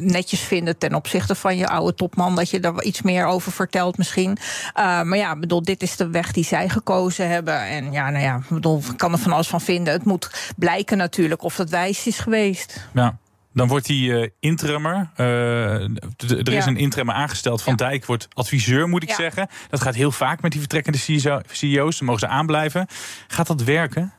netjes 0.00 0.40
vinden 0.40 0.78
ten 0.78 0.94
opzichte 0.94 1.34
van 1.34 1.56
je 1.56 1.68
oude 1.68 1.94
topman, 1.94 2.36
dat 2.36 2.50
je 2.50 2.60
daar 2.60 2.82
iets 2.82 3.02
meer 3.02 3.26
over 3.26 3.52
vertelt 3.52 3.98
misschien. 3.98 4.38
maar 4.74 5.16
ja, 5.16 5.36
bedoel, 5.36 5.62
dit 5.62 5.82
is 5.82 5.96
de 5.96 6.08
weg 6.08 6.32
die 6.32 6.44
zij 6.44 6.68
gekozen 6.68 7.28
hebben. 7.28 7.66
En 7.66 7.92
ja, 7.92 8.10
nou 8.10 8.24
ja, 8.24 8.40
bedoel, 8.48 8.82
kan 8.96 9.12
er 9.12 9.18
van 9.18 9.29
alles 9.32 9.48
van 9.48 9.60
vinden. 9.60 9.92
Het 9.92 10.04
moet 10.04 10.52
blijken 10.56 10.96
natuurlijk 10.96 11.42
of 11.42 11.56
dat 11.56 11.70
wijs 11.70 12.06
is 12.06 12.18
geweest. 12.18 12.88
Ja. 12.94 13.18
Dan 13.52 13.68
wordt 13.68 13.86
die 13.86 14.10
uh, 14.10 14.26
interimmer. 14.40 15.10
Uh, 15.16 15.26
er 16.16 16.52
is 16.52 16.66
een 16.66 16.76
interimmer 16.76 17.14
aangesteld. 17.14 17.62
Van 17.62 17.74
ja. 17.76 17.88
Dijk 17.88 18.06
wordt 18.06 18.28
adviseur, 18.32 18.88
moet 18.88 19.02
ik 19.02 19.08
ja. 19.08 19.14
zeggen. 19.14 19.48
Dat 19.68 19.80
gaat 19.80 19.94
heel 19.94 20.12
vaak 20.12 20.42
met 20.42 20.50
die 20.50 20.60
vertrekkende 20.60 20.98
CEO's. 21.50 21.98
Dan 21.98 22.06
mogen 22.06 22.20
ze 22.20 22.26
aanblijven. 22.26 22.86
Gaat 23.26 23.46
dat 23.46 23.62
werken? 23.62 24.12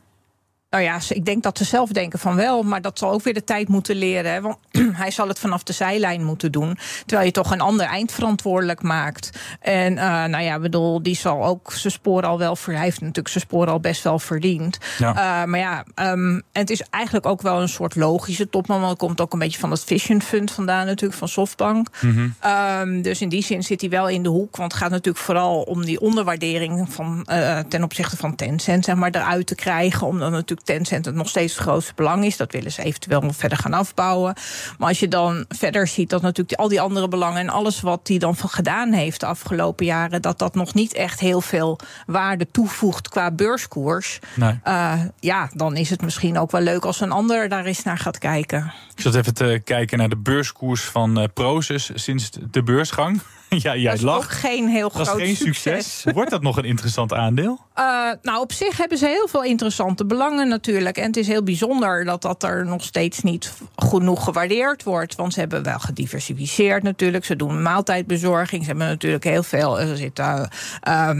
Nou 0.72 0.84
ja, 0.84 0.98
ik 1.08 1.24
denk 1.24 1.42
dat 1.42 1.58
ze 1.58 1.64
zelf 1.64 1.90
denken 1.90 2.18
van 2.18 2.36
wel, 2.36 2.62
maar 2.62 2.82
dat 2.82 2.98
zal 2.98 3.10
ook 3.10 3.22
weer 3.22 3.34
de 3.34 3.44
tijd 3.44 3.68
moeten 3.68 3.96
leren. 3.96 4.32
Hè? 4.32 4.40
Want 4.40 4.56
hij 5.02 5.10
zal 5.10 5.28
het 5.28 5.38
vanaf 5.38 5.62
de 5.62 5.72
zijlijn 5.72 6.24
moeten 6.24 6.52
doen. 6.52 6.78
Terwijl 7.06 7.26
je 7.26 7.32
toch 7.32 7.50
een 7.50 7.60
ander 7.60 7.86
eindverantwoordelijk 7.86 8.82
maakt. 8.82 9.30
En 9.60 9.92
uh, 9.92 10.24
nou 10.24 10.42
ja, 10.42 10.58
bedoel, 10.58 11.02
die 11.02 11.16
zal 11.16 11.44
ook 11.44 11.72
zijn 11.72 11.92
sporen 11.92 12.28
al 12.28 12.38
wel 12.38 12.56
Hij 12.64 12.78
heeft 12.78 13.00
natuurlijk 13.00 13.28
zijn 13.28 13.44
sporen 13.44 13.72
al 13.72 13.80
best 13.80 14.02
wel 14.02 14.18
verdiend. 14.18 14.78
Ja. 14.98 15.08
Uh, 15.08 15.48
maar 15.48 15.58
ja, 15.60 15.84
um, 16.12 16.34
en 16.34 16.60
het 16.60 16.70
is 16.70 16.82
eigenlijk 16.90 17.26
ook 17.26 17.42
wel 17.42 17.60
een 17.60 17.68
soort 17.68 17.94
logische 17.94 18.48
topman. 18.48 18.78
Want 18.78 18.90
het 18.90 18.98
komt 18.98 19.20
ook 19.20 19.32
een 19.32 19.38
beetje 19.38 19.58
van 19.58 19.70
het 19.70 19.84
Vision 19.84 20.22
Fund 20.22 20.50
vandaan, 20.50 20.86
natuurlijk, 20.86 21.18
van 21.18 21.28
Softbank. 21.28 21.88
Mm 22.00 22.14
-hmm. 22.14 22.50
um, 22.80 23.02
dus 23.02 23.20
in 23.20 23.28
die 23.28 23.44
zin 23.44 23.62
zit 23.62 23.80
hij 23.80 23.90
wel 23.90 24.08
in 24.08 24.22
de 24.22 24.28
hoek. 24.28 24.56
Want 24.56 24.72
het 24.72 24.80
gaat 24.80 24.90
natuurlijk 24.90 25.24
vooral 25.24 25.62
om 25.62 25.84
die 25.84 26.00
onderwaardering 26.00 26.92
van, 26.92 27.26
uh, 27.30 27.58
ten 27.58 27.82
opzichte 27.82 28.16
van 28.16 28.34
Tencent, 28.34 28.84
zeg 28.84 28.94
maar, 28.94 29.10
eruit 29.10 29.46
te 29.46 29.54
krijgen. 29.54 30.06
Om 30.06 30.18
dan 30.18 30.32
natuurlijk 30.32 30.61
Tencent 30.64 31.04
het 31.04 31.14
nog 31.14 31.28
steeds 31.28 31.54
het 31.54 31.62
grootste 31.62 31.92
belang 31.94 32.24
is. 32.24 32.36
Dat 32.36 32.52
willen 32.52 32.72
ze 32.72 32.82
eventueel 32.82 33.32
verder 33.32 33.58
gaan 33.58 33.74
afbouwen. 33.74 34.34
Maar 34.78 34.88
als 34.88 35.00
je 35.00 35.08
dan 35.08 35.44
verder 35.48 35.86
ziet 35.86 36.10
dat 36.10 36.22
natuurlijk 36.22 36.58
al 36.58 36.68
die 36.68 36.80
andere 36.80 37.08
belangen 37.08 37.40
en 37.40 37.48
alles 37.48 37.80
wat 37.80 38.08
hij 38.08 38.18
dan 38.18 38.36
gedaan 38.36 38.92
heeft 38.92 39.20
de 39.20 39.26
afgelopen 39.26 39.86
jaren, 39.86 40.22
dat 40.22 40.38
dat 40.38 40.54
nog 40.54 40.74
niet 40.74 40.94
echt 40.94 41.20
heel 41.20 41.40
veel 41.40 41.78
waarde 42.06 42.46
toevoegt 42.50 43.08
qua 43.08 43.30
beurskoers. 43.30 44.18
Nee. 44.34 44.60
Uh, 44.64 45.00
ja, 45.20 45.50
dan 45.54 45.76
is 45.76 45.90
het 45.90 46.02
misschien 46.02 46.38
ook 46.38 46.50
wel 46.50 46.60
leuk 46.60 46.84
als 46.84 47.00
een 47.00 47.12
ander 47.12 47.48
daar 47.48 47.64
eens 47.64 47.82
naar 47.82 47.98
gaat 47.98 48.18
kijken. 48.18 48.72
Ik 48.94 49.02
zat 49.02 49.14
even 49.14 49.34
te 49.34 49.60
kijken 49.64 49.98
naar 49.98 50.08
de 50.08 50.16
beurskoers 50.16 50.82
van 50.82 51.20
uh, 51.20 51.24
Proces 51.34 51.90
sinds 51.94 52.30
de 52.50 52.62
beursgang. 52.62 53.20
ja, 53.66 53.76
jij 53.76 53.90
dat 53.90 53.94
is 53.94 54.00
lacht. 54.00 54.24
ook 54.24 54.30
geen 54.30 54.68
heel 54.68 54.90
Dat 54.92 55.08
groot 55.08 55.20
is 55.20 55.26
geen 55.26 55.36
succes. 55.36 56.04
Wordt 56.14 56.30
dat 56.30 56.42
nog 56.42 56.56
een 56.56 56.64
interessant 56.64 57.12
aandeel? 57.12 57.58
Uh, 57.78 58.10
nou, 58.22 58.40
op 58.40 58.52
zich 58.52 58.76
hebben 58.76 58.98
ze 58.98 59.06
heel 59.06 59.28
veel 59.28 59.44
interessante 59.44 60.04
belangen 60.04 60.48
natuurlijk. 60.48 60.96
En 60.96 61.06
het 61.06 61.16
is 61.16 61.26
heel 61.26 61.42
bijzonder 61.42 62.04
dat 62.04 62.22
dat 62.22 62.42
er 62.42 62.66
nog 62.66 62.82
steeds 62.82 63.22
niet 63.22 63.52
genoeg 63.76 64.24
gewaardeerd 64.24 64.82
wordt. 64.82 65.14
Want 65.14 65.32
ze 65.32 65.40
hebben 65.40 65.62
wel 65.62 65.78
gediversificeerd 65.78 66.82
natuurlijk. 66.82 67.24
Ze 67.24 67.36
doen 67.36 67.62
maaltijdbezorging. 67.62 68.62
Ze 68.62 68.68
hebben 68.68 68.86
natuurlijk 68.86 69.24
heel 69.24 69.42
veel. 69.42 69.80
Er 69.80 69.96
zitten 69.96 70.50
uh, 70.88 71.10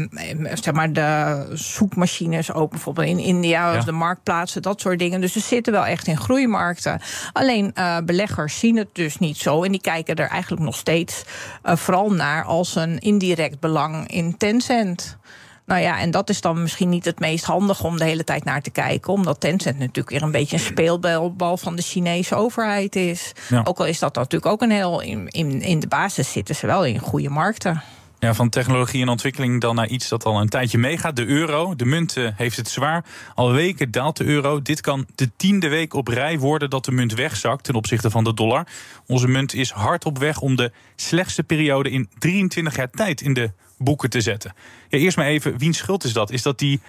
zeg 0.54 0.72
maar 0.72 0.92
de 0.92 1.46
zoekmachines 1.52 2.52
ook 2.52 2.70
bijvoorbeeld 2.70 3.06
in 3.06 3.18
India. 3.18 3.72
Ja. 3.72 3.78
Of 3.78 3.84
de 3.84 3.92
marktplaatsen, 3.92 4.62
dat 4.62 4.80
soort 4.80 4.98
dingen. 4.98 5.20
Dus 5.20 5.32
ze 5.32 5.40
zitten 5.40 5.72
wel 5.72 5.86
echt 5.86 6.06
in 6.06 6.16
groeimarkten. 6.16 7.00
Alleen 7.32 7.72
uh, 7.78 7.98
beleggers 8.04 8.58
zien 8.58 8.76
het 8.76 8.88
dus 8.92 9.18
niet 9.18 9.36
zo. 9.36 9.62
En 9.62 9.70
die 9.70 9.80
kijken 9.80 10.14
er 10.14 10.28
eigenlijk 10.28 10.62
nog 10.62 10.76
steeds 10.76 11.24
vooral 11.62 12.10
naar 12.10 12.21
als 12.26 12.74
een 12.74 12.98
indirect 12.98 13.60
belang 13.60 14.08
in 14.08 14.36
Tencent. 14.36 15.16
Nou 15.66 15.80
ja, 15.80 15.98
en 15.98 16.10
dat 16.10 16.28
is 16.28 16.40
dan 16.40 16.62
misschien 16.62 16.88
niet 16.88 17.04
het 17.04 17.18
meest 17.18 17.44
handig 17.44 17.84
om 17.84 17.96
de 17.96 18.04
hele 18.04 18.24
tijd 18.24 18.44
naar 18.44 18.62
te 18.62 18.70
kijken. 18.70 19.12
Omdat 19.12 19.40
Tencent 19.40 19.78
natuurlijk 19.78 20.10
weer 20.10 20.22
een 20.22 20.30
beetje 20.30 20.56
een 20.56 20.62
speelbal 20.62 21.56
van 21.56 21.76
de 21.76 21.82
Chinese 21.82 22.34
overheid 22.34 22.96
is. 22.96 23.32
Ja. 23.48 23.60
Ook 23.64 23.78
al 23.78 23.86
is 23.86 23.98
dat 23.98 24.14
natuurlijk 24.14 24.52
ook 24.52 24.62
een 24.62 24.70
heel. 24.70 25.00
In, 25.00 25.28
in, 25.28 25.60
in 25.60 25.80
de 25.80 25.86
basis 25.86 26.32
zitten 26.32 26.54
ze 26.54 26.66
wel 26.66 26.84
in 26.84 26.98
goede 26.98 27.28
markten. 27.28 27.82
Ja, 28.22 28.34
van 28.34 28.48
technologie 28.48 29.02
en 29.02 29.08
ontwikkeling 29.08 29.60
dan 29.60 29.74
naar 29.74 29.88
iets 29.88 30.08
dat 30.08 30.24
al 30.24 30.40
een 30.40 30.48
tijdje 30.48 30.78
meegaat. 30.78 31.16
De 31.16 31.26
euro. 31.26 31.74
De 31.74 31.84
munt 31.84 32.16
heeft 32.34 32.56
het 32.56 32.68
zwaar. 32.68 33.04
Al 33.34 33.52
weken 33.52 33.90
daalt 33.90 34.16
de 34.16 34.24
euro. 34.24 34.62
Dit 34.62 34.80
kan 34.80 35.06
de 35.14 35.30
tiende 35.36 35.68
week 35.68 35.94
op 35.94 36.08
rij 36.08 36.38
worden 36.38 36.70
dat 36.70 36.84
de 36.84 36.92
munt 36.92 37.14
wegzakt 37.14 37.64
ten 37.64 37.74
opzichte 37.74 38.10
van 38.10 38.24
de 38.24 38.34
dollar. 38.34 38.66
Onze 39.06 39.28
munt 39.28 39.54
is 39.54 39.70
hard 39.70 40.04
op 40.04 40.18
weg 40.18 40.40
om 40.40 40.56
de 40.56 40.72
slechtste 40.96 41.42
periode 41.42 41.90
in 41.90 42.08
23 42.18 42.76
jaar 42.76 42.90
tijd 42.90 43.20
in 43.20 43.34
de 43.34 43.50
boeken 43.78 44.10
te 44.10 44.20
zetten. 44.20 44.54
Ja, 44.88 44.98
eerst 44.98 45.16
maar 45.16 45.26
even, 45.26 45.58
wiens 45.58 45.78
schuld 45.78 46.04
is 46.04 46.12
dat? 46.12 46.30
Is 46.30 46.42
dat 46.42 46.58
die 46.58 46.80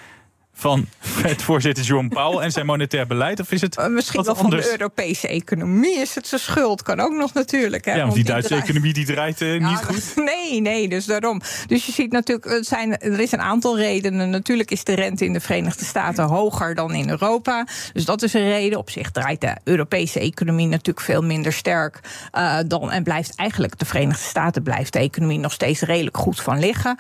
van 0.53 0.87
het 1.21 1.41
voorzitter 1.41 1.83
Jerome 1.83 2.07
Powell 2.09 2.43
en 2.43 2.51
zijn 2.51 2.65
monetair 2.65 3.07
beleid? 3.07 3.39
Of 3.39 3.51
is 3.51 3.61
het 3.61 3.77
Uh, 3.77 3.87
misschien 3.87 4.17
wat 4.17 4.25
wel 4.25 4.35
van 4.35 4.43
anders? 4.45 4.65
de 4.65 4.71
Europese 4.71 5.27
economie 5.27 5.99
is 5.99 6.15
het 6.15 6.27
zijn 6.27 6.41
schuld. 6.41 6.81
Kan 6.83 6.99
ook 6.99 7.11
nog 7.13 7.33
natuurlijk. 7.33 7.85
Hè, 7.85 7.91
Ja, 7.91 7.97
want 8.01 8.13
die 8.13 8.23
die 8.23 8.31
Duitse 8.31 8.49
draait- 8.49 8.63
economie 8.63 8.93
die 8.93 9.05
draait 9.05 9.41
eh, 9.41 9.59
Ja, 9.59 9.69
niet 9.69 9.83
goed. 9.85 10.13
Nee, 10.33 10.61
nee, 10.61 10.87
dus 10.89 11.05
daarom. 11.05 11.41
Dus 11.67 11.85
je 11.85 11.91
ziet 11.91 12.11
natuurlijk, 12.11 12.47
het 12.49 12.67
zijn, 12.67 12.97
er 12.97 13.19
is 13.19 13.31
een 13.31 13.41
aantal 13.41 13.77
redenen. 13.77 14.29
Natuurlijk 14.29 14.71
is 14.71 14.83
de 14.83 14.93
rente 14.93 15.25
in 15.25 15.33
de 15.33 15.39
Verenigde 15.39 15.85
Staten 15.85 16.23
hoger 16.23 16.75
dan 16.75 16.93
in 16.93 17.09
Europa. 17.09 17.67
Dus 17.93 18.05
dat 18.05 18.21
is 18.21 18.33
een 18.33 18.47
reden. 18.49 18.79
Op 18.79 18.89
zich 18.89 19.11
draait 19.11 19.41
de 19.41 19.55
Europese 19.63 20.19
economie 20.19 20.67
natuurlijk 20.67 21.05
veel 21.05 21.21
minder 21.21 21.53
sterk 21.53 21.99
uh, 22.37 22.57
dan. 22.67 22.91
En 22.91 23.03
blijft 23.03 23.35
eigenlijk, 23.35 23.79
de 23.79 23.85
Verenigde 23.85 24.23
Staten 24.23 24.63
blijft 24.63 24.93
de 24.93 24.99
economie 24.99 25.39
nog 25.39 25.51
steeds 25.51 25.81
redelijk 25.81 26.17
goed 26.17 26.41
van 26.41 26.59
liggen. 26.59 26.97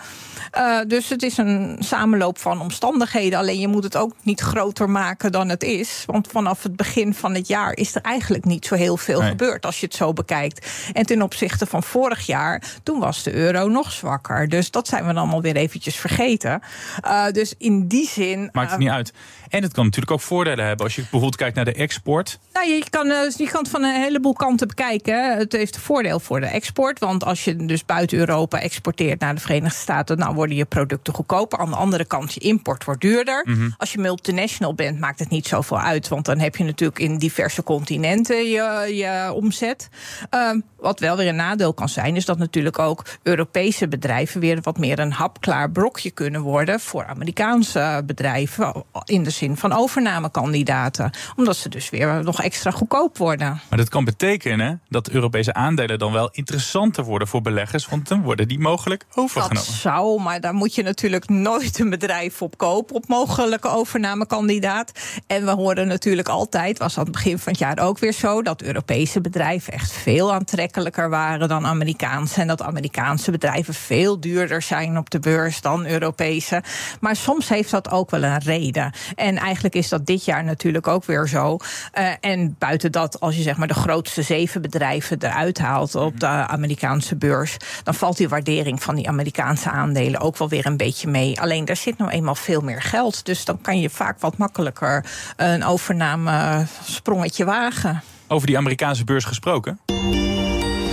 Dus 0.87 1.09
het 1.09 1.23
is 1.23 1.37
een 1.37 1.77
samenloop 1.79 2.39
van 2.39 2.61
omstandigheden. 2.61 3.39
Alleen 3.43 3.59
je 3.59 3.67
moet 3.67 3.83
het 3.83 3.97
ook 3.97 4.13
niet 4.21 4.39
groter 4.39 4.89
maken 4.89 5.31
dan 5.31 5.49
het 5.49 5.63
is. 5.63 6.03
Want 6.05 6.27
vanaf 6.27 6.63
het 6.63 6.75
begin 6.75 7.13
van 7.13 7.33
het 7.33 7.47
jaar 7.47 7.75
is 7.75 7.95
er 7.95 8.01
eigenlijk 8.01 8.45
niet 8.45 8.65
zo 8.65 8.75
heel 8.75 8.97
veel 8.97 9.19
Nee. 9.19 9.29
gebeurd 9.29 9.65
als 9.65 9.79
je 9.79 9.85
het 9.85 9.95
zo 9.95 10.13
bekijkt. 10.13 10.67
En 10.93 11.05
ten 11.05 11.21
opzichte 11.21 11.65
van 11.65 11.83
vorig 11.83 12.25
jaar, 12.25 12.63
toen 12.83 12.99
was 12.99 13.23
de 13.23 13.33
euro 13.33 13.67
nog 13.67 13.91
zwakker. 13.91 14.49
Dus 14.49 14.71
dat 14.71 14.87
zijn 14.87 15.01
we 15.01 15.13
dan 15.13 15.17
allemaal 15.17 15.41
weer 15.41 15.55
eventjes 15.55 15.95
vergeten. 15.95 16.61
Uh, 17.05 17.25
dus 17.31 17.53
in 17.57 17.87
die 17.87 18.07
zin. 18.07 18.49
Maakt 18.51 18.71
het 18.71 18.79
uh, 18.79 18.85
niet 18.85 18.95
uit. 18.95 19.13
En 19.53 19.63
het 19.63 19.73
kan 19.73 19.83
natuurlijk 19.83 20.11
ook 20.11 20.21
voordelen 20.21 20.65
hebben. 20.65 20.85
Als 20.85 20.95
je 20.95 21.01
bijvoorbeeld 21.01 21.35
kijkt 21.35 21.55
naar 21.55 21.65
de 21.65 21.73
export. 21.73 22.39
Nou, 22.53 22.67
je 22.67 22.83
kan, 22.89 23.11
eh, 23.11 23.29
je 23.37 23.49
kan 23.49 23.61
het 23.61 23.69
van 23.69 23.83
een 23.83 24.01
heleboel 24.01 24.33
kanten 24.33 24.67
bekijken. 24.67 25.37
Het 25.37 25.51
heeft 25.51 25.75
een 25.75 25.81
voordeel 25.81 26.19
voor 26.19 26.39
de 26.39 26.45
export. 26.45 26.99
Want 26.99 27.23
als 27.23 27.43
je 27.43 27.55
dus 27.55 27.85
buiten 27.85 28.17
Europa 28.17 28.59
exporteert 28.59 29.19
naar 29.19 29.35
de 29.35 29.41
Verenigde 29.41 29.79
Staten, 29.79 30.17
dan 30.17 30.33
worden 30.33 30.55
je 30.55 30.65
producten 30.65 31.13
goedkoper. 31.13 31.59
Aan 31.59 31.69
de 31.69 31.75
andere 31.75 32.05
kant, 32.05 32.33
je 32.33 32.39
import 32.39 32.83
wordt 32.83 33.01
duurder. 33.01 33.47
Als 33.77 33.91
je 33.91 33.99
multinational 33.99 34.73
bent, 34.73 34.99
maakt 34.99 35.19
het 35.19 35.29
niet 35.29 35.47
zoveel 35.47 35.79
uit. 35.79 36.07
Want 36.07 36.25
dan 36.25 36.39
heb 36.39 36.55
je 36.55 36.63
natuurlijk 36.63 36.99
in 36.99 37.17
diverse 37.17 37.63
continenten 37.63 38.45
je, 38.45 38.91
je 38.93 39.33
omzet. 39.33 39.89
Ehm, 40.29 40.59
wat 40.79 40.99
wel 40.99 41.17
weer 41.17 41.27
een 41.27 41.35
nadeel 41.35 41.73
kan 41.73 41.89
zijn, 41.89 42.15
is 42.15 42.25
dat 42.25 42.37
natuurlijk 42.37 42.79
ook 42.79 43.05
Europese 43.23 43.87
bedrijven 43.87 44.39
weer 44.39 44.61
wat 44.61 44.77
meer 44.77 44.99
een 44.99 45.11
hapklaar 45.11 45.71
brokje 45.71 46.11
kunnen 46.11 46.41
worden 46.41 46.79
voor 46.79 47.05
Amerikaanse 47.05 48.03
bedrijven. 48.05 48.83
In 49.05 49.23
de 49.23 49.31
van 49.51 49.73
overnamekandidaten. 49.73 51.11
Omdat 51.35 51.55
ze 51.55 51.69
dus 51.69 51.89
weer 51.89 52.23
nog 52.23 52.41
extra 52.41 52.71
goedkoop 52.71 53.17
worden. 53.17 53.61
Maar 53.69 53.77
dat 53.79 53.89
kan 53.89 54.05
betekenen 54.05 54.81
dat 54.89 55.09
Europese 55.09 55.53
aandelen 55.53 55.99
dan 55.99 56.11
wel 56.11 56.29
interessanter 56.31 57.03
worden 57.03 57.27
voor 57.27 57.41
beleggers. 57.41 57.87
Want 57.87 58.07
dan 58.07 58.21
worden 58.21 58.47
die 58.47 58.59
mogelijk 58.59 59.05
Dat 59.09 59.23
overgenomen. 59.23 59.71
zou, 59.71 60.21
maar 60.21 60.41
daar 60.41 60.53
moet 60.53 60.75
je 60.75 60.83
natuurlijk 60.83 61.29
nooit 61.29 61.79
een 61.79 61.89
bedrijf 61.89 62.41
op 62.41 62.57
kopen, 62.57 62.95
op 62.95 63.07
mogelijke 63.07 63.67
overnamekandidaat. 63.67 64.91
En 65.27 65.45
we 65.45 65.51
horen 65.51 65.87
natuurlijk 65.87 66.27
altijd, 66.27 66.77
was 66.77 66.97
aan 66.97 67.03
het 67.03 67.13
begin 67.13 67.39
van 67.39 67.51
het 67.51 67.61
jaar 67.61 67.79
ook 67.79 67.99
weer 67.99 68.13
zo, 68.13 68.41
dat 68.41 68.61
Europese 68.61 69.21
bedrijven 69.21 69.73
echt 69.73 69.91
veel 69.91 70.33
aantrekkelijker 70.33 71.09
waren 71.09 71.47
dan 71.47 71.65
Amerikaanse. 71.65 72.41
En 72.41 72.47
dat 72.47 72.61
Amerikaanse 72.61 73.31
bedrijven 73.31 73.73
veel 73.73 74.19
duurder 74.19 74.61
zijn 74.61 74.97
op 74.97 75.09
de 75.09 75.19
beurs 75.19 75.61
dan 75.61 75.85
Europese. 75.85 76.63
Maar 76.99 77.15
soms 77.15 77.49
heeft 77.49 77.71
dat 77.71 77.91
ook 77.91 78.11
wel 78.11 78.23
een 78.23 78.39
reden. 78.39 78.93
En 79.15 79.32
eigenlijk 79.37 79.75
is 79.75 79.89
dat 79.89 80.05
dit 80.05 80.25
jaar 80.25 80.43
natuurlijk 80.43 80.87
ook 80.87 81.05
weer 81.05 81.27
zo. 81.27 81.57
Uh, 81.97 82.09
en 82.19 82.55
buiten 82.59 82.91
dat, 82.91 83.19
als 83.19 83.35
je 83.35 83.41
zeg 83.41 83.57
maar 83.57 83.67
de 83.67 83.73
grootste 83.73 84.21
zeven 84.21 84.61
bedrijven 84.61 85.17
eruit 85.19 85.59
haalt 85.59 85.95
op 85.95 86.19
de 86.19 86.27
Amerikaanse 86.27 87.15
beurs, 87.15 87.57
dan 87.83 87.93
valt 87.93 88.17
die 88.17 88.29
waardering 88.29 88.83
van 88.83 88.95
die 88.95 89.07
Amerikaanse 89.07 89.69
aandelen 89.69 90.19
ook 90.19 90.37
wel 90.37 90.49
weer 90.49 90.65
een 90.65 90.77
beetje 90.77 91.07
mee. 91.07 91.41
Alleen 91.41 91.65
daar 91.65 91.75
zit 91.75 91.97
nou 91.97 92.11
eenmaal 92.11 92.35
veel 92.35 92.61
meer 92.61 92.81
geld. 92.81 93.25
Dus 93.25 93.45
dan 93.45 93.61
kan 93.61 93.79
je 93.79 93.89
vaak 93.89 94.19
wat 94.19 94.37
makkelijker 94.37 95.05
een 95.35 95.63
overname 95.63 96.65
sprongetje 96.83 97.45
wagen. 97.45 98.01
Over 98.27 98.47
die 98.47 98.57
Amerikaanse 98.57 99.03
beurs 99.03 99.25
gesproken. 99.25 99.79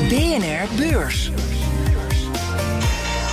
BNR 0.08 0.76
Beurs. 0.76 1.30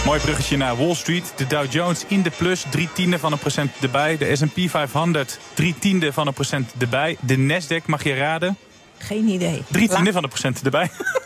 Mooi 0.08 0.20
bruggetje 0.20 0.58
naar 0.58 0.78
Wall 0.78 0.94
Street. 0.96 1.34
De 1.36 1.48
Dow 1.48 1.72
Jones 1.72 2.06
in 2.08 2.22
de 2.22 2.30
plus, 2.30 2.66
drie 2.70 2.90
tiende 2.94 3.20
van 3.20 3.32
een 3.32 3.38
procent 3.40 3.72
erbij. 3.82 4.18
De 4.18 4.36
S&P 4.36 4.70
500, 4.70 5.40
drie 5.54 5.76
tiende 5.80 6.14
van 6.14 6.28
een 6.28 6.34
procent 6.34 6.74
erbij. 6.80 7.18
De 7.20 7.38
Nasdaq, 7.38 7.86
mag 7.86 8.04
je 8.04 8.14
raden? 8.14 8.58
Geen 8.98 9.28
idee. 9.28 9.64
Drie 9.72 9.90
tiende 9.90 10.12
van 10.12 10.24
een 10.24 10.30
procent 10.30 10.62
erbij. 10.62 10.90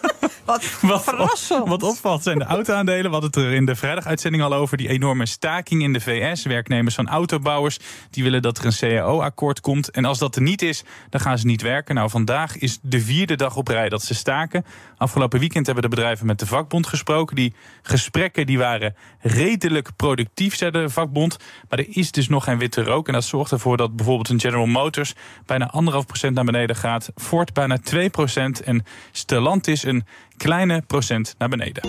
Wat, 0.45 0.79
Wat, 0.81 1.03
verrassend. 1.03 1.67
wat 1.67 1.83
opvalt 1.83 2.23
zijn 2.23 2.39
de 2.39 2.45
auto-aandelen. 2.45 3.03
We 3.03 3.11
hadden 3.11 3.29
het 3.29 3.35
er 3.35 3.53
in 3.53 3.65
de 3.65 3.75
vrijdaguitzending 3.75 4.43
al 4.43 4.53
over. 4.53 4.77
Die 4.77 4.89
enorme 4.89 5.25
staking 5.25 5.81
in 5.83 5.93
de 5.93 5.99
VS. 5.99 6.43
Werknemers 6.43 6.95
van 6.95 7.07
autobouwers 7.07 7.79
die 8.09 8.23
willen 8.23 8.41
dat 8.41 8.57
er 8.57 8.65
een 8.65 8.77
CAO-akkoord 8.79 9.61
komt. 9.61 9.89
En 9.91 10.05
als 10.05 10.19
dat 10.19 10.35
er 10.35 10.41
niet 10.41 10.61
is, 10.61 10.83
dan 11.09 11.21
gaan 11.21 11.37
ze 11.37 11.45
niet 11.45 11.61
werken. 11.61 11.95
Nou, 11.95 12.09
vandaag 12.09 12.57
is 12.57 12.79
de 12.81 13.01
vierde 13.01 13.35
dag 13.35 13.55
op 13.55 13.67
rij 13.67 13.89
dat 13.89 14.03
ze 14.03 14.13
staken. 14.13 14.65
Afgelopen 14.97 15.39
weekend 15.39 15.65
hebben 15.65 15.83
de 15.83 15.89
bedrijven 15.89 16.25
met 16.25 16.39
de 16.39 16.45
vakbond 16.45 16.87
gesproken. 16.87 17.35
Die 17.35 17.53
gesprekken 17.81 18.45
die 18.45 18.57
waren 18.57 18.95
redelijk 19.19 19.89
productief, 19.95 20.55
zei 20.55 20.71
de 20.71 20.89
vakbond. 20.89 21.37
Maar 21.69 21.79
er 21.79 21.87
is 21.89 22.11
dus 22.11 22.27
nog 22.27 22.43
geen 22.43 22.57
witte 22.57 22.83
rook. 22.83 23.07
En 23.07 23.13
dat 23.13 23.23
zorgt 23.23 23.51
ervoor 23.51 23.77
dat 23.77 23.95
bijvoorbeeld 23.95 24.29
een 24.29 24.39
General 24.39 24.65
Motors 24.65 25.13
bijna 25.45 25.69
anderhalf 25.69 26.05
procent 26.05 26.35
naar 26.35 26.45
beneden 26.45 26.75
gaat. 26.75 27.11
Ford 27.15 27.53
bijna 27.53 27.77
2 27.77 28.09
procent. 28.09 28.61
En 28.61 28.85
Stellantis 29.11 29.83
een 29.83 30.05
kleine 30.41 30.83
procent 30.87 31.35
naar 31.37 31.49
beneden. 31.49 31.81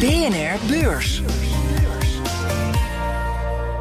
BNR 0.00 0.66
Beurs. 0.68 1.22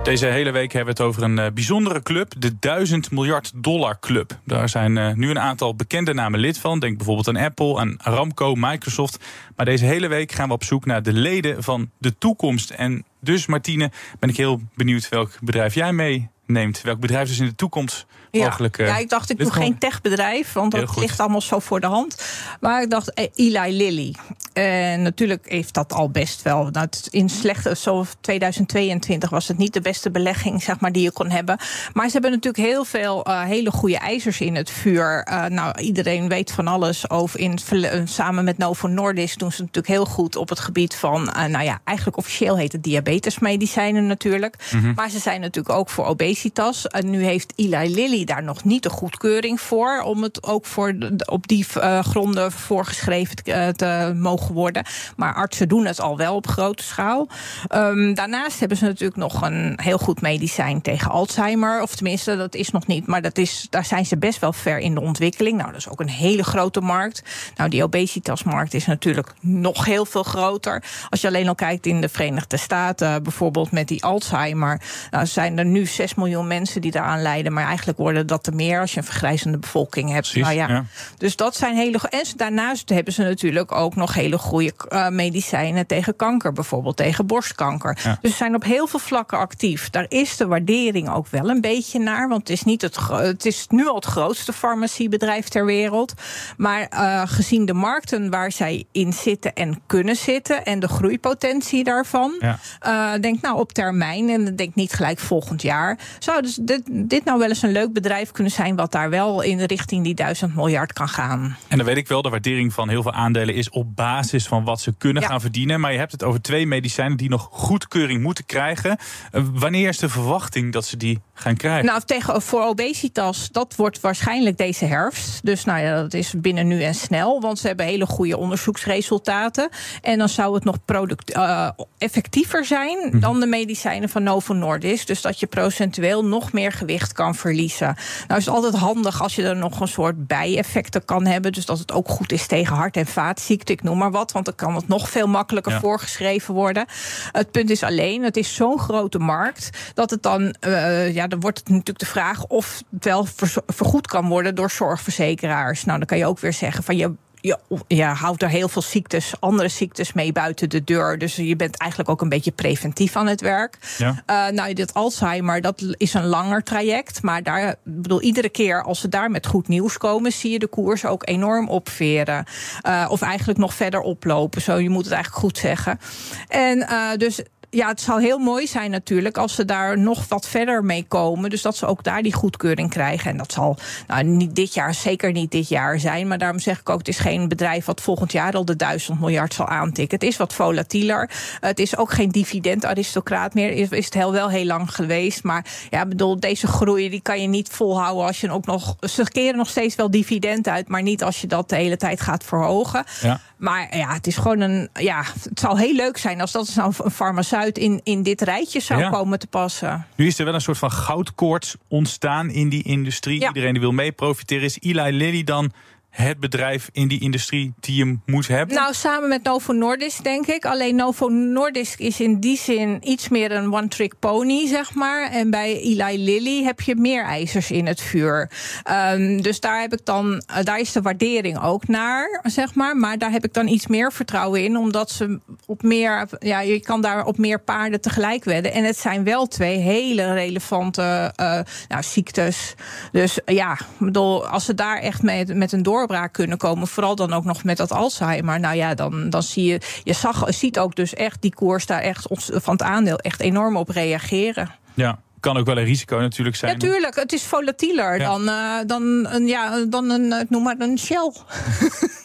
Deze 0.03 0.25
hele 0.25 0.51
week 0.51 0.71
hebben 0.73 0.95
we 0.95 1.01
het 1.01 1.09
over 1.09 1.23
een 1.23 1.37
uh, 1.37 1.47
bijzondere 1.53 2.01
club, 2.01 2.33
de 2.37 2.59
1000 2.59 3.11
miljard 3.11 3.51
dollar 3.55 3.99
club. 3.99 4.39
Daar 4.45 4.69
zijn 4.69 4.95
uh, 4.95 5.13
nu 5.13 5.29
een 5.29 5.39
aantal 5.39 5.75
bekende 5.75 6.13
namen 6.13 6.39
lid 6.39 6.57
van. 6.57 6.79
Denk 6.79 6.97
bijvoorbeeld 6.97 7.27
aan 7.27 7.43
Apple, 7.43 7.79
aan 7.79 7.95
Aramco, 8.01 8.55
Microsoft. 8.55 9.25
Maar 9.55 9.65
deze 9.65 9.85
hele 9.85 10.07
week 10.07 10.31
gaan 10.31 10.47
we 10.47 10.53
op 10.53 10.63
zoek 10.63 10.85
naar 10.85 11.03
de 11.03 11.13
leden 11.13 11.63
van 11.63 11.91
de 11.97 12.17
toekomst. 12.17 12.69
En 12.69 13.05
dus, 13.19 13.45
Martine, 13.45 13.91
ben 14.19 14.29
ik 14.29 14.37
heel 14.37 14.61
benieuwd 14.75 15.09
welk 15.09 15.31
bedrijf 15.41 15.73
jij 15.73 15.93
mee 15.93 16.29
neemt. 16.45 16.81
Welk 16.81 16.99
bedrijf 16.99 17.27
dus 17.27 17.39
in 17.39 17.45
de 17.45 17.55
toekomst. 17.55 18.05
Mogelijk... 18.41 18.77
eh, 18.77 18.87
ja, 18.87 18.97
ik 18.97 19.09
dacht, 19.09 19.29
ik 19.29 19.37
doe 19.37 19.51
geen 19.51 19.77
techbedrijf, 19.77 20.53
want 20.53 20.71
dat 20.71 20.97
ligt 20.97 21.19
allemaal 21.19 21.41
zo 21.41 21.59
voor 21.59 21.79
de 21.79 21.87
hand. 21.87 22.23
Maar 22.59 22.81
ik 22.81 22.89
dacht, 22.89 23.13
eh, 23.13 23.27
Eli 23.35 23.77
Lilly. 23.77 24.15
En 24.53 25.01
natuurlijk 25.01 25.45
heeft 25.49 25.73
dat 25.73 25.93
al 25.93 26.09
best 26.09 26.41
wel. 26.41 26.69
Nou, 26.71 26.87
in 27.09 27.29
slechte, 27.29 27.75
zo 27.75 28.05
2022 28.21 29.29
was 29.29 29.47
het 29.47 29.57
niet 29.57 29.73
de 29.73 29.81
beste 29.81 30.11
belegging, 30.11 30.63
zeg 30.63 30.79
maar, 30.79 30.91
die 30.91 31.03
je 31.03 31.11
kon 31.11 31.29
hebben. 31.29 31.57
Maar 31.93 32.05
ze 32.05 32.11
hebben 32.11 32.31
natuurlijk 32.31 32.63
heel 32.65 32.85
veel 32.85 33.23
eh, 33.23 33.41
hele 33.43 33.71
goede 33.71 33.97
ijzers 33.97 34.41
in 34.41 34.55
het 34.55 34.69
vuur. 34.69 35.23
Eh, 35.23 35.45
nou, 35.45 35.79
iedereen 35.81 36.27
weet 36.27 36.51
van 36.51 36.67
alles 36.67 37.09
over. 37.09 37.39
In 37.39 37.57
eh, 37.69 38.01
samen 38.05 38.43
met 38.43 38.57
Novo 38.57 38.87
Nordisk 38.87 39.39
doen 39.39 39.51
ze 39.51 39.59
natuurlijk 39.61 39.87
heel 39.87 40.05
goed 40.05 40.35
op 40.35 40.49
het 40.49 40.59
gebied 40.59 40.95
van, 40.95 41.31
eh, 41.31 41.45
nou 41.45 41.63
ja, 41.63 41.79
eigenlijk 41.83 42.17
officieel 42.17 42.57
heet 42.57 42.71
het 42.71 42.83
diabetesmedicijnen 42.83 44.07
natuurlijk. 44.07 44.55
Maar 44.95 45.09
ze 45.09 45.19
zijn 45.19 45.41
natuurlijk 45.41 45.75
ook 45.75 45.89
voor 45.89 46.05
obesitas. 46.05 46.87
En 46.87 47.09
nu 47.09 47.23
heeft 47.23 47.53
Eli 47.55 47.93
Lilly 47.93 48.22
daar 48.25 48.43
nog 48.43 48.63
niet 48.63 48.83
de 48.83 48.89
goedkeuring 48.89 49.61
voor. 49.61 50.01
Om 50.01 50.23
het 50.23 50.43
ook 50.43 50.65
voor 50.65 50.95
op 51.25 51.47
die 51.47 51.65
eh, 51.73 51.99
gronden 51.99 52.51
voorgeschreven 52.51 53.35
te, 53.35 53.53
eh, 53.53 53.67
te 53.67 54.13
mogen 54.15 54.53
worden. 54.53 54.85
Maar 55.15 55.33
artsen 55.33 55.67
doen 55.67 55.85
het 55.85 56.01
al 56.01 56.17
wel 56.17 56.35
op 56.35 56.47
grote 56.47 56.83
schaal. 56.83 57.27
Ehm, 57.67 58.13
daarnaast 58.13 58.59
hebben 58.59 58.77
ze 58.77 58.85
natuurlijk 58.85 59.19
nog 59.19 59.41
een 59.41 59.79
heel 59.81 59.97
goed 59.97 60.21
medicijn 60.21 60.81
tegen 60.81 61.11
Alzheimer. 61.11 61.81
Of 61.81 61.95
tenminste, 61.95 62.37
dat 62.37 62.55
is 62.55 62.69
nog 62.69 62.87
niet. 62.87 63.07
Maar 63.07 63.21
dat 63.21 63.37
is, 63.37 63.67
daar 63.69 63.85
zijn 63.85 64.05
ze 64.05 64.17
best 64.17 64.39
wel 64.39 64.53
ver 64.53 64.79
in 64.79 64.93
de 64.93 65.01
ontwikkeling. 65.01 65.57
Nou, 65.57 65.71
dat 65.71 65.79
is 65.79 65.89
ook 65.89 65.99
een 65.99 66.09
hele 66.09 66.43
grote 66.43 66.81
markt. 66.81 67.23
Nou, 67.55 67.69
die 67.69 67.83
obesitasmarkt 67.83 68.73
is 68.73 68.85
natuurlijk 68.85 69.33
nog 69.39 69.85
heel 69.85 70.05
veel 70.05 70.23
groter. 70.23 70.83
Als 71.09 71.21
je 71.21 71.27
alleen 71.27 71.47
al 71.47 71.55
kijkt 71.55 71.85
in 71.85 72.01
de 72.01 72.09
Verenigde 72.09 72.57
Staten, 72.57 73.23
bijvoorbeeld 73.23 73.71
met 73.71 73.87
die 73.87 74.03
Alzheimer. 74.03 74.81
Nou, 75.11 75.25
zijn 75.25 75.57
er 75.57 75.65
nu 75.65 75.85
6 75.85 76.15
miljoen 76.15 76.47
mensen 76.47 76.81
die 76.81 76.91
daaraan 76.91 77.21
lijden. 77.21 77.53
Maar 77.53 77.65
eigenlijk 77.65 77.97
worden 77.97 78.12
dat 78.25 78.47
er 78.47 78.55
meer 78.55 78.79
als 78.79 78.91
je 78.91 78.97
een 78.97 79.05
vergrijzende 79.05 79.57
bevolking 79.57 80.11
hebt. 80.11 80.31
Precies, 80.31 80.41
nou 80.41 80.55
ja. 80.55 80.67
ja. 80.67 80.85
Dus 81.17 81.35
dat 81.35 81.55
zijn 81.55 81.75
hele. 81.75 81.97
En 82.09 82.25
daarnaast 82.35 82.89
hebben 82.89 83.13
ze 83.13 83.23
natuurlijk 83.23 83.71
ook 83.71 83.95
nog 83.95 84.13
hele 84.13 84.37
goede 84.37 84.73
eh, 84.87 85.09
medicijnen 85.09 85.87
tegen 85.87 86.15
kanker, 86.15 86.53
bijvoorbeeld 86.53 86.97
tegen 86.97 87.25
borstkanker. 87.25 87.97
Ja. 88.03 88.17
Dus 88.21 88.31
ze 88.31 88.37
zijn 88.37 88.55
op 88.55 88.63
heel 88.63 88.87
veel 88.87 88.99
vlakken 88.99 89.37
actief. 89.37 89.89
Daar 89.89 90.05
is 90.07 90.37
de 90.37 90.47
waardering 90.47 91.09
ook 91.09 91.27
wel 91.27 91.49
een 91.49 91.61
beetje 91.61 91.99
naar. 91.99 92.27
Want 92.27 92.41
het 92.47 92.49
is, 92.49 92.63
niet 92.63 92.81
het, 92.81 92.97
het 93.09 93.45
is 93.45 93.65
nu 93.69 93.87
al 93.87 93.95
het 93.95 94.05
grootste 94.05 94.53
farmaciebedrijf 94.53 95.47
ter 95.47 95.65
wereld. 95.65 96.13
Maar 96.57 96.87
eh, 96.87 97.21
gezien 97.25 97.65
de 97.65 97.73
markten 97.73 98.29
waar 98.29 98.51
zij 98.51 98.83
in 98.91 99.13
zitten 99.13 99.53
en 99.53 99.81
kunnen 99.87 100.15
zitten. 100.15 100.65
en 100.65 100.79
de 100.79 100.87
groeipotentie 100.87 101.83
daarvan. 101.83 102.35
Ja. 102.39 102.59
eh, 102.79 103.21
denk 103.21 103.41
nou 103.41 103.59
op 103.59 103.71
termijn. 103.71 104.29
En 104.29 104.55
denk 104.55 104.75
niet 104.75 104.93
gelijk 104.93 105.19
volgend 105.19 105.61
jaar. 105.61 105.97
Zou 106.19 106.41
dus 106.41 106.55
dit, 106.61 106.81
dit 106.91 107.25
nou 107.25 107.39
wel 107.39 107.49
eens 107.49 107.61
een 107.61 107.71
leuk 107.71 107.93
bedrijf 107.93 108.02
kunnen 108.31 108.51
zijn. 108.51 108.75
wat 108.75 108.91
daar 108.91 109.09
wel 109.09 109.41
in 109.41 109.57
de 109.57 109.65
richting 109.67 110.03
die 110.03 110.13
duizend 110.13 110.55
miljard 110.55 110.93
kan 110.93 111.09
gaan? 111.09 111.57
En 111.67 111.77
dan 111.77 111.85
weet 111.85 111.97
ik 111.97 112.07
wel, 112.07 112.21
de 112.21 112.29
waardering 112.29 112.73
van 112.73 112.89
heel 112.89 113.01
veel 113.01 113.11
aandelen 113.13 113.55
is 113.55 113.69
op 113.69 113.95
basis 113.95 114.47
van 114.47 114.63
wat 114.63 114.81
ze 114.81 114.93
kunnen 114.97 115.21
Ja. 115.21 115.27
gaan 115.27 115.41
verdienen. 115.41 115.79
Maar 115.79 115.91
je 115.91 115.97
hebt 115.97 116.11
het 116.11 116.23
over 116.23 116.41
twee 116.41 116.67
medicijnen 116.67 117.17
die 117.17 117.29
nog 117.29 117.47
goedkeuring 117.51 118.21
moeten 118.21 118.45
krijgen. 118.45 118.97
Eh, 119.31 119.41
wanneer 119.53 119.87
is 119.87 119.97
de 119.97 120.09
verwachting 120.09 120.73
dat 120.73 120.85
ze 120.85 120.97
die 120.97 121.19
gaan 121.33 121.55
krijgen? 121.55 121.85
Nou, 121.85 122.01
tegen, 122.05 122.41
voor 122.41 122.63
obesitas, 122.63 123.49
dat 123.51 123.75
wordt 123.75 123.99
waarschijnlijk 123.99 124.57
deze 124.57 124.85
herfst. 124.85 125.45
Dus 125.45 125.63
nou 125.65 125.79
ja, 125.79 125.95
dat 126.01 126.13
is 126.13 126.33
binnen 126.37 126.67
nu 126.67 126.83
en 126.83 126.95
snel. 126.95 127.41
Want 127.41 127.59
ze 127.59 127.67
hebben 127.67 127.85
hele 127.85 128.05
goede 128.05 128.37
onderzoeksresultaten. 128.37 129.69
En 130.01 130.17
dan 130.17 130.29
zou 130.29 130.55
het 130.55 130.63
nog 130.63 130.85
product, 130.85 131.31
eh, 131.31 131.69
effectiever 131.97 132.65
zijn 132.65 133.19
dan 133.19 133.39
de 133.39 133.45
medicijnen 133.45 134.09
van 134.09 134.23
Novo 134.23 134.53
Nordisk. 134.53 135.07
Dus 135.07 135.21
dat 135.21 135.39
je 135.39 135.47
procentueel 135.47 136.25
nog 136.25 136.51
meer 136.51 136.71
gewicht 136.71 137.11
kan 137.13 137.35
verliezen. 137.35 137.92
Nou 138.27 138.39
is 138.39 138.45
het 138.45 138.55
altijd 138.55 138.75
handig 138.75 139.21
als 139.21 139.35
je 139.35 139.43
er 139.43 139.55
nog 139.55 139.79
een 139.79 139.87
soort 139.87 140.27
bijeffecten 140.27 141.05
kan 141.05 141.25
hebben. 141.25 141.51
Dus 141.51 141.65
dat 141.65 141.79
het 141.79 141.91
ook 141.91 142.09
goed 142.09 142.31
is 142.31 142.47
tegen 142.47 142.75
hart- 142.75 142.97
en 142.97 143.05
vaatziekten, 143.05 143.75
ik 143.75 143.83
noem 143.83 143.97
maar 143.97 144.11
wat. 144.11 144.31
Want 144.31 144.45
dan 144.45 144.55
kan 144.55 144.75
het 144.75 144.87
nog 144.87 145.09
veel 145.09 145.27
makkelijker 145.27 145.71
Ja. 145.71 145.79
voorgeschreven 145.79 146.53
worden. 146.53 146.85
Het 147.31 147.51
punt 147.51 147.69
is 147.69 147.83
alleen, 147.83 148.23
het 148.23 148.37
is 148.37 148.55
zo'n 148.55 148.79
grote 148.79 149.19
markt... 149.19 149.69
dat 149.93 150.09
het 150.09 150.23
dan, 150.23 150.55
eh, 150.59 151.13
ja, 151.13 151.27
dan 151.27 151.39
wordt 151.39 151.57
het 151.57 151.69
natuurlijk 151.69 151.99
de 151.99 152.05
vraag... 152.05 152.45
of 152.47 152.81
het 152.91 153.05
wel 153.05 153.25
ver- 153.25 153.63
vergoed 153.67 154.07
kan 154.07 154.27
worden 154.27 154.55
door 154.55 154.71
zorgverzekeraars. 154.71 155.83
Nou, 155.83 155.97
dan 155.97 156.07
kan 156.07 156.17
je 156.17 156.25
ook 156.25 156.39
weer 156.39 156.53
zeggen 156.53 156.83
van... 156.83 156.97
je 156.97 157.11
je, 157.43 157.57
je 157.87 158.03
houdt 158.03 158.41
er 158.41 158.49
heel 158.49 158.69
veel 158.69 158.81
ziektes, 158.81 159.33
andere 159.39 159.67
ziektes 159.69 160.13
mee 160.13 160.31
buiten 160.31 160.69
de 160.69 160.83
deur. 160.83 161.17
Dus 161.17 161.35
je 161.35 161.55
bent 161.55 161.77
eigenlijk 161.77 162.09
ook 162.09 162.21
een 162.21 162.29
beetje 162.29 162.51
preventief 162.51 163.15
aan 163.15 163.27
het 163.27 163.41
werk. 163.41 163.77
Ja. 163.97 164.23
Eh, 164.25 164.47
nou, 164.47 164.73
dit 164.73 164.93
Alzheimer, 164.93 165.61
dat 165.61 165.83
is 165.97 166.13
een 166.13 166.25
langer 166.25 166.63
traject. 166.63 167.21
Maar 167.21 167.43
daar, 167.43 167.75
bedoel, 167.83 168.21
iedere 168.21 168.49
keer 168.49 168.83
als 168.83 168.99
ze 168.99 169.09
daar 169.09 169.31
met 169.31 169.45
goed 169.45 169.67
nieuws 169.67 169.97
komen, 169.97 170.31
zie 170.31 170.51
je 170.51 170.59
de 170.59 170.67
koers 170.67 171.05
ook 171.05 171.27
enorm 171.27 171.69
opveren. 171.69 172.45
Eh, 172.81 173.05
of 173.09 173.21
eigenlijk 173.21 173.59
nog 173.59 173.73
verder 173.73 173.99
oplopen. 173.99 174.61
Zo, 174.61 174.77
je 174.77 174.89
moet 174.89 175.03
het 175.03 175.13
eigenlijk 175.13 175.43
goed 175.43 175.57
zeggen. 175.57 175.99
En 176.47 176.87
eh, 176.87 177.17
dus. 177.17 177.41
Ja, 177.73 177.87
het 177.87 178.01
zou 178.01 178.21
heel 178.21 178.37
mooi 178.37 178.67
zijn 178.67 178.91
natuurlijk 178.91 179.37
als 179.37 179.55
ze 179.55 179.65
daar 179.65 179.99
nog 179.99 180.27
wat 180.27 180.47
verder 180.47 180.83
mee 180.83 181.05
komen. 181.07 181.49
Dus 181.49 181.61
dat 181.61 181.77
ze 181.77 181.85
ook 181.85 182.03
daar 182.03 182.21
die 182.21 182.33
goedkeuring 182.33 182.89
krijgen. 182.89 183.31
En 183.31 183.37
dat 183.37 183.51
zal 183.51 183.77
nou, 184.07 184.23
niet 184.23 184.55
dit 184.55 184.73
jaar, 184.73 184.93
zeker 184.93 185.31
niet 185.31 185.51
dit 185.51 185.69
jaar 185.69 185.99
zijn. 185.99 186.27
Maar 186.27 186.37
daarom 186.37 186.59
zeg 186.59 186.79
ik 186.79 186.89
ook, 186.89 186.97
het 186.97 187.07
is 187.07 187.19
geen 187.19 187.47
bedrijf 187.47 187.85
wat 187.85 188.01
volgend 188.01 188.31
jaar 188.31 188.53
al 188.53 188.65
de 188.65 188.75
duizend 188.75 189.19
miljard 189.19 189.53
zal 189.53 189.67
aantikken. 189.67 190.19
Het 190.19 190.27
is 190.27 190.37
wat 190.37 190.53
volatieler. 190.53 191.29
Het 191.59 191.79
is 191.79 191.97
ook 191.97 192.11
geen 192.11 192.29
dividendaristocraat 192.29 193.53
meer. 193.53 193.71
Is, 193.71 193.89
is 193.89 194.05
het 194.05 194.13
heel, 194.13 194.31
wel 194.31 194.49
heel 194.49 194.65
lang 194.65 194.95
geweest. 194.95 195.43
Maar 195.43 195.65
ja, 195.89 196.05
bedoel, 196.05 196.39
deze 196.39 196.67
groei 196.67 197.09
die 197.09 197.21
kan 197.21 197.41
je 197.41 197.47
niet 197.47 197.69
volhouden 197.69 198.25
als 198.25 198.41
je 198.41 198.51
ook 198.51 198.65
nog. 198.65 198.95
Ze 198.99 199.23
keren 199.23 199.57
nog 199.57 199.69
steeds 199.69 199.95
wel 199.95 200.11
dividend 200.11 200.67
uit, 200.67 200.87
maar 200.87 201.01
niet 201.01 201.23
als 201.23 201.41
je 201.41 201.47
dat 201.47 201.69
de 201.69 201.75
hele 201.75 201.97
tijd 201.97 202.21
gaat 202.21 202.43
verhogen. 202.43 203.03
Ja. 203.21 203.39
Maar 203.57 203.97
ja, 203.97 204.13
het 204.13 204.27
is 204.27 204.37
gewoon 204.37 204.59
een. 204.59 204.89
Ja, 204.93 205.23
het 205.43 205.59
zou 205.59 205.79
heel 205.79 205.93
leuk 205.93 206.17
zijn 206.17 206.41
als 206.41 206.51
dat 206.51 206.71
nou 206.75 206.93
een 206.97 207.11
farmaceut 207.11 207.62
in, 207.71 208.01
in 208.03 208.23
dit 208.23 208.41
rijtje 208.41 208.79
zou 208.79 208.99
Ja. 208.99 209.09
komen 209.09 209.39
te 209.39 209.47
passen. 209.47 210.05
Nu 210.15 210.27
is 210.27 210.39
er 210.39 210.45
wel 210.45 210.53
een 210.53 210.61
soort 210.61 210.77
van 210.77 210.91
goudkoorts 210.91 211.75
ontstaan 211.87 212.49
in 212.49 212.69
die 212.69 212.83
industrie. 212.83 213.47
Iedereen 213.47 213.71
die 213.71 213.81
wil 213.81 213.91
mee 213.91 214.11
profiteren. 214.11 214.63
Is 214.63 214.77
Eli 214.81 215.11
Lilly 215.17 215.43
dan 215.43 215.71
het 216.13 216.39
bedrijf 216.39 216.89
in 216.91 217.07
die 217.07 217.21
industrie 217.21 217.73
die 217.79 217.95
je 217.95 218.17
moet 218.25 218.47
hebben? 218.47 218.75
Nou, 218.75 218.93
samen 218.93 219.29
met 219.29 219.43
Novo 219.43 219.73
Nordisk, 219.73 220.23
denk 220.23 220.47
ik. 220.47 220.65
Alleen 220.65 220.95
Novo 220.95 221.27
Nordisk 221.27 221.99
is 221.99 222.19
in 222.19 222.39
die 222.39 222.57
zin 222.57 222.97
iets 223.01 223.29
meer 223.29 223.51
een 223.51 223.73
one-trick 223.73 224.13
pony, 224.19 224.67
zeg 224.67 224.93
maar. 224.93 225.31
En 225.31 225.49
bij 225.49 225.79
Eli 225.79 226.23
Lilly 226.23 226.63
heb 226.63 226.81
je 226.81 226.95
meer 226.95 227.23
ijzers 227.23 227.71
in 227.71 227.85
het 227.85 228.01
vuur. 228.01 228.51
Ehm, 228.83 229.41
dus 229.41 229.59
daar 229.59 229.81
heb 229.81 229.93
ik 229.93 230.05
dan, 230.05 230.43
eh, 230.45 230.63
daar 230.63 230.79
is 230.79 230.91
de 230.91 231.01
waardering 231.01 231.61
ook 231.61 231.87
naar, 231.87 232.41
zeg 232.43 232.75
maar. 232.75 232.97
Maar 232.97 233.17
daar 233.17 233.31
heb 233.31 233.43
ik 233.43 233.53
dan 233.53 233.67
iets 233.67 233.87
meer 233.87 234.11
vertrouwen 234.11 234.63
in, 234.63 234.77
omdat 234.77 235.11
ze 235.11 235.39
op 235.65 235.83
meer, 235.83 236.27
ja, 236.39 236.59
je 236.59 236.79
kan 236.79 237.01
daar 237.01 237.25
op 237.25 237.37
meer 237.37 237.59
paarden 237.59 238.01
tegelijk 238.01 238.43
wedden. 238.43 238.73
En 238.73 238.83
het 238.83 238.97
zijn 238.97 239.23
wel 239.23 239.47
twee 239.47 239.77
hele 239.77 240.33
relevante 240.33 241.33
eh, 241.35 241.59
nou, 241.87 242.03
ziektes. 242.03 242.75
Dus 243.11 243.39
ja, 243.45 243.77
bedoel, 243.99 244.47
als 244.47 244.65
ze 244.65 244.73
daar 244.73 244.97
echt 244.97 245.21
met, 245.21 245.55
met 245.55 245.71
een 245.71 245.83
doorbraak 246.07 246.33
kunnen 246.33 246.57
komen, 246.57 246.87
vooral 246.87 247.15
dan 247.15 247.33
ook 247.33 247.43
nog 247.43 247.63
met 247.63 247.77
dat 247.77 247.91
Alzheimer, 247.91 248.59
nou 248.59 248.75
ja, 248.75 248.93
dan, 248.93 249.29
dan 249.29 249.43
zie 249.43 249.63
je, 249.63 249.81
je 250.03 250.13
zag, 250.13 250.43
ziet 250.47 250.79
ook 250.79 250.95
dus 250.95 251.13
echt 251.13 251.41
die 251.41 251.53
koers 251.53 251.85
daar 251.85 252.01
echt 252.01 252.27
van 252.47 252.73
het 252.73 252.81
aandeel 252.81 253.17
echt 253.17 253.39
enorm 253.39 253.75
op 253.77 253.89
reageren. 253.89 254.71
Ja, 254.93 255.19
kan 255.39 255.57
ook 255.57 255.65
wel 255.65 255.77
een 255.77 255.83
risico 255.83 256.17
natuurlijk 256.17 256.55
zijn. 256.55 256.73
Natuurlijk, 256.73 257.15
het 257.15 257.33
is 257.33 257.43
volatieler 257.43 258.19
Ja. 258.19 258.25
dan, 258.25 258.49
eh, 258.49 258.87
dan, 258.87 259.27
een, 259.29 259.47
ja, 259.47 259.85
dan 259.85 260.09
een, 260.09 260.31
eh, 260.31 260.45
noem 260.49 260.63
maar 260.63 260.75
een 260.79 260.97
Shell. 260.99 261.31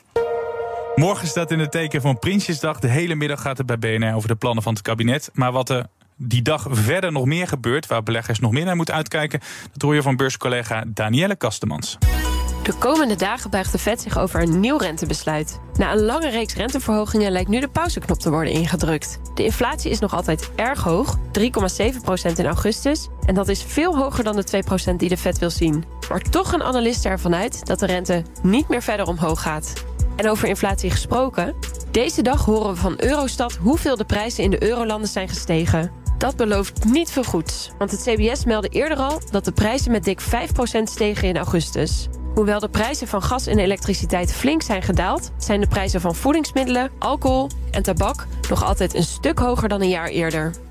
Morgen 0.97 1.29
staat 1.29 1.51
in 1.51 1.59
het 1.59 1.71
teken 1.71 2.01
van 2.01 2.19
Prinsjesdag. 2.19 2.79
De 2.79 2.89
hele 2.89 3.15
middag 3.15 3.41
gaat 3.41 3.59
het 3.59 3.67
bij 3.67 3.79
BNR 3.79 4.15
over 4.15 4.29
de 4.29 4.37
plannen 4.37 4.63
van 4.63 4.73
het 4.73 4.83
kabinet. 4.83 5.31
Maar 5.33 5.53
wat 5.53 5.69
er 5.69 5.87
die 6.17 6.43
dag 6.43 6.67
verder 6.71 7.13
nog 7.13 7.25
meer 7.25 7.49
gebeurt, 7.49 7.87
waar 7.87 8.03
beleggers 8.03 8.39
nog 8.39 8.51
meer 8.51 8.65
naar 8.65 8.77
moeten 8.77 8.95
uitkijken, 8.95 9.41
dat 9.73 9.83
hoor 9.83 9.95
je 9.95 10.03
van 10.03 10.17
beurscollega 10.17 10.85
Danielle 10.87 11.37
Kastemans. 11.37 11.99
De 12.69 12.75
komende 12.75 13.17
dagen 13.17 13.51
buigt 13.51 13.73
de 13.73 13.79
Fed 13.79 14.01
zich 14.01 14.19
over 14.19 14.43
een 14.43 14.61
nieuw 14.61 14.77
rentebesluit. 14.77 15.61
Na 15.75 15.93
een 15.93 16.03
lange 16.03 16.29
reeks 16.29 16.55
renteverhogingen 16.55 17.33
lijkt 17.33 17.49
nu 17.49 17.61
de 17.61 17.69
pauzeknop 17.69 18.19
te 18.19 18.31
worden 18.31 18.53
ingedrukt. 18.53 19.19
De 19.35 19.45
inflatie 19.45 19.91
is 19.91 19.99
nog 19.99 20.15
altijd 20.15 20.51
erg 20.57 20.83
hoog, 20.83 21.17
3,7% 21.17 22.37
in 22.37 22.47
augustus. 22.47 23.09
En 23.27 23.35
dat 23.35 23.49
is 23.49 23.63
veel 23.63 23.97
hoger 23.97 24.25
dan 24.25 24.37
de 24.37 24.63
2% 24.93 24.97
die 24.97 25.09
de 25.09 25.17
Fed 25.17 25.39
wil 25.39 25.51
zien. 25.51 25.85
Maar 26.09 26.21
toch 26.21 26.51
gaan 26.51 26.63
analisten 26.63 27.11
ervan 27.11 27.35
uit 27.35 27.67
dat 27.67 27.79
de 27.79 27.87
rente 27.87 28.23
niet 28.43 28.69
meer 28.69 28.83
verder 28.83 29.07
omhoog 29.07 29.43
gaat. 29.43 29.73
En 30.17 30.29
over 30.29 30.49
inflatie 30.49 30.91
gesproken, 30.91 31.55
deze 31.91 32.23
dag 32.23 32.45
horen 32.45 32.71
we 32.71 32.77
van 32.77 32.95
Eurostat 32.97 33.55
hoeveel 33.55 33.97
de 33.97 34.05
prijzen 34.05 34.45
in 34.45 34.51
de 34.51 34.63
eurolanden 34.63 35.09
zijn 35.09 35.29
gestegen. 35.29 35.91
Dat 36.19 36.37
belooft 36.37 36.85
niet 36.85 37.11
veel 37.11 37.25
goeds, 37.25 37.71
want 37.79 37.91
het 37.91 38.03
CBS 38.03 38.45
meldde 38.45 38.69
eerder 38.69 38.99
al 38.99 39.21
dat 39.31 39.45
de 39.45 39.53
prijzen 39.53 39.91
met 39.91 40.05
dik 40.05 40.21
5% 40.23 40.25
stegen 40.83 41.29
in 41.29 41.37
augustus. 41.37 42.09
Hoewel 42.39 42.61
de 42.61 42.69
prijzen 42.69 43.09
van 43.09 43.23
gas 43.23 43.47
en 43.47 43.59
elektriciteit 43.59 44.33
flink 44.33 44.63
zijn 44.63 44.83
gedaald, 44.83 45.31
zijn 45.39 45.61
de 45.61 45.67
prijzen 45.67 46.01
van 46.01 46.15
voedingsmiddelen, 46.15 46.91
alcohol 46.99 47.49
en 47.71 47.83
tabak 47.83 48.27
nog 48.49 48.65
altijd 48.65 48.95
een 48.95 49.03
stuk 49.03 49.39
hoger 49.39 49.69
dan 49.69 49.81
een 49.81 49.89
jaar 49.89 50.09
eerder. 50.09 50.68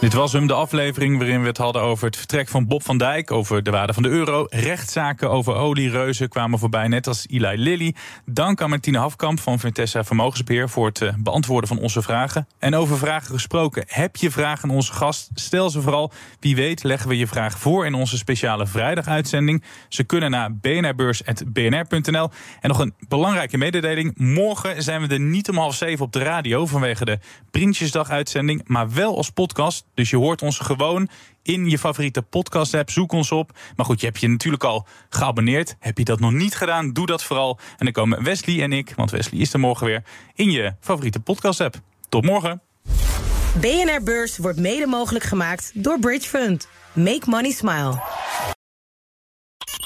Dit 0.00 0.12
was 0.12 0.32
hem, 0.32 0.46
de 0.46 0.52
aflevering 0.52 1.18
waarin 1.18 1.40
we 1.40 1.46
het 1.46 1.56
hadden 1.56 1.82
over 1.82 2.06
het 2.06 2.16
vertrek 2.16 2.48
van 2.48 2.66
Bob 2.66 2.82
van 2.82 2.98
Dijk, 2.98 3.30
over 3.30 3.62
de 3.62 3.70
waarde 3.70 3.92
van 3.92 4.02
de 4.02 4.08
euro. 4.08 4.46
Rechtszaken 4.50 5.30
over 5.30 5.54
oliereuzen 5.54 6.28
kwamen 6.28 6.58
voorbij, 6.58 6.88
net 6.88 7.06
als 7.06 7.26
Eli 7.30 7.56
Lilly. 7.56 7.94
Dank 8.24 8.60
aan 8.60 8.70
Martine 8.70 8.98
Hafkamp 8.98 9.40
van 9.40 9.58
Vintessa 9.58 10.04
Vermogensbeheer 10.04 10.68
voor 10.68 10.86
het 10.86 11.02
eh, 11.02 11.12
beantwoorden 11.18 11.68
van 11.68 11.78
onze 11.78 12.02
vragen. 12.02 12.48
En 12.58 12.74
over 12.74 12.98
vragen 12.98 13.34
gesproken, 13.34 13.84
heb 13.86 14.16
je 14.16 14.30
vragen 14.30 14.68
aan 14.68 14.74
onze 14.74 14.92
gast? 14.92 15.30
Stel 15.34 15.70
ze 15.70 15.80
vooral. 15.80 16.12
Wie 16.40 16.56
weet 16.56 16.82
leggen 16.82 17.08
we 17.08 17.16
je 17.16 17.26
vraag 17.26 17.58
voor 17.58 17.86
in 17.86 17.94
onze 17.94 18.16
speciale 18.16 18.66
vrijdaguitzending. 18.66 19.64
Ze 19.88 20.04
kunnen 20.04 20.30
naar 20.30 20.54
bnrbeurs.bnr.nl. 20.54 22.30
En 22.60 22.68
nog 22.68 22.78
een 22.78 22.94
belangrijke 23.08 23.58
mededeling. 23.58 24.12
Morgen 24.16 24.82
zijn 24.82 25.00
we 25.00 25.14
er 25.14 25.20
niet 25.20 25.48
om 25.48 25.56
half 25.56 25.74
zeven 25.74 26.04
op 26.04 26.12
de 26.12 26.22
radio 26.22 26.66
vanwege 26.66 27.04
de 27.04 27.18
Prinsjesdag-uitzending, 27.50 28.62
maar 28.66 28.92
wel 28.92 29.16
als 29.16 29.30
podcast. 29.30 29.86
Dus 29.98 30.10
je 30.10 30.16
hoort 30.16 30.42
ons 30.42 30.58
gewoon 30.58 31.08
in 31.42 31.68
je 31.70 31.78
favoriete 31.78 32.22
podcast-app. 32.22 32.90
Zoek 32.90 33.12
ons 33.12 33.32
op. 33.32 33.50
Maar 33.76 33.86
goed, 33.86 34.00
je 34.00 34.06
hebt 34.06 34.20
je 34.20 34.28
natuurlijk 34.28 34.64
al 34.64 34.86
geabonneerd. 35.08 35.76
Heb 35.78 35.98
je 35.98 36.04
dat 36.04 36.20
nog 36.20 36.32
niet 36.32 36.54
gedaan? 36.54 36.92
Doe 36.92 37.06
dat 37.06 37.24
vooral. 37.24 37.58
En 37.78 37.84
dan 37.84 37.92
komen 37.92 38.22
Wesley 38.22 38.62
en 38.62 38.72
ik, 38.72 38.92
want 38.96 39.10
Wesley 39.10 39.40
is 39.40 39.52
er 39.52 39.60
morgen 39.60 39.86
weer, 39.86 40.02
in 40.34 40.50
je 40.50 40.74
favoriete 40.80 41.20
podcast-app. 41.20 41.80
Tot 42.08 42.24
morgen. 42.24 42.62
BNR 43.60 44.02
Beurs 44.02 44.38
wordt 44.38 44.58
mede 44.58 44.86
mogelijk 44.86 45.24
gemaakt 45.24 45.70
door 45.74 45.98
Bridge 45.98 46.28
Fund. 46.28 46.68
Make 46.92 47.22
money 47.26 47.50
smile. 47.50 48.00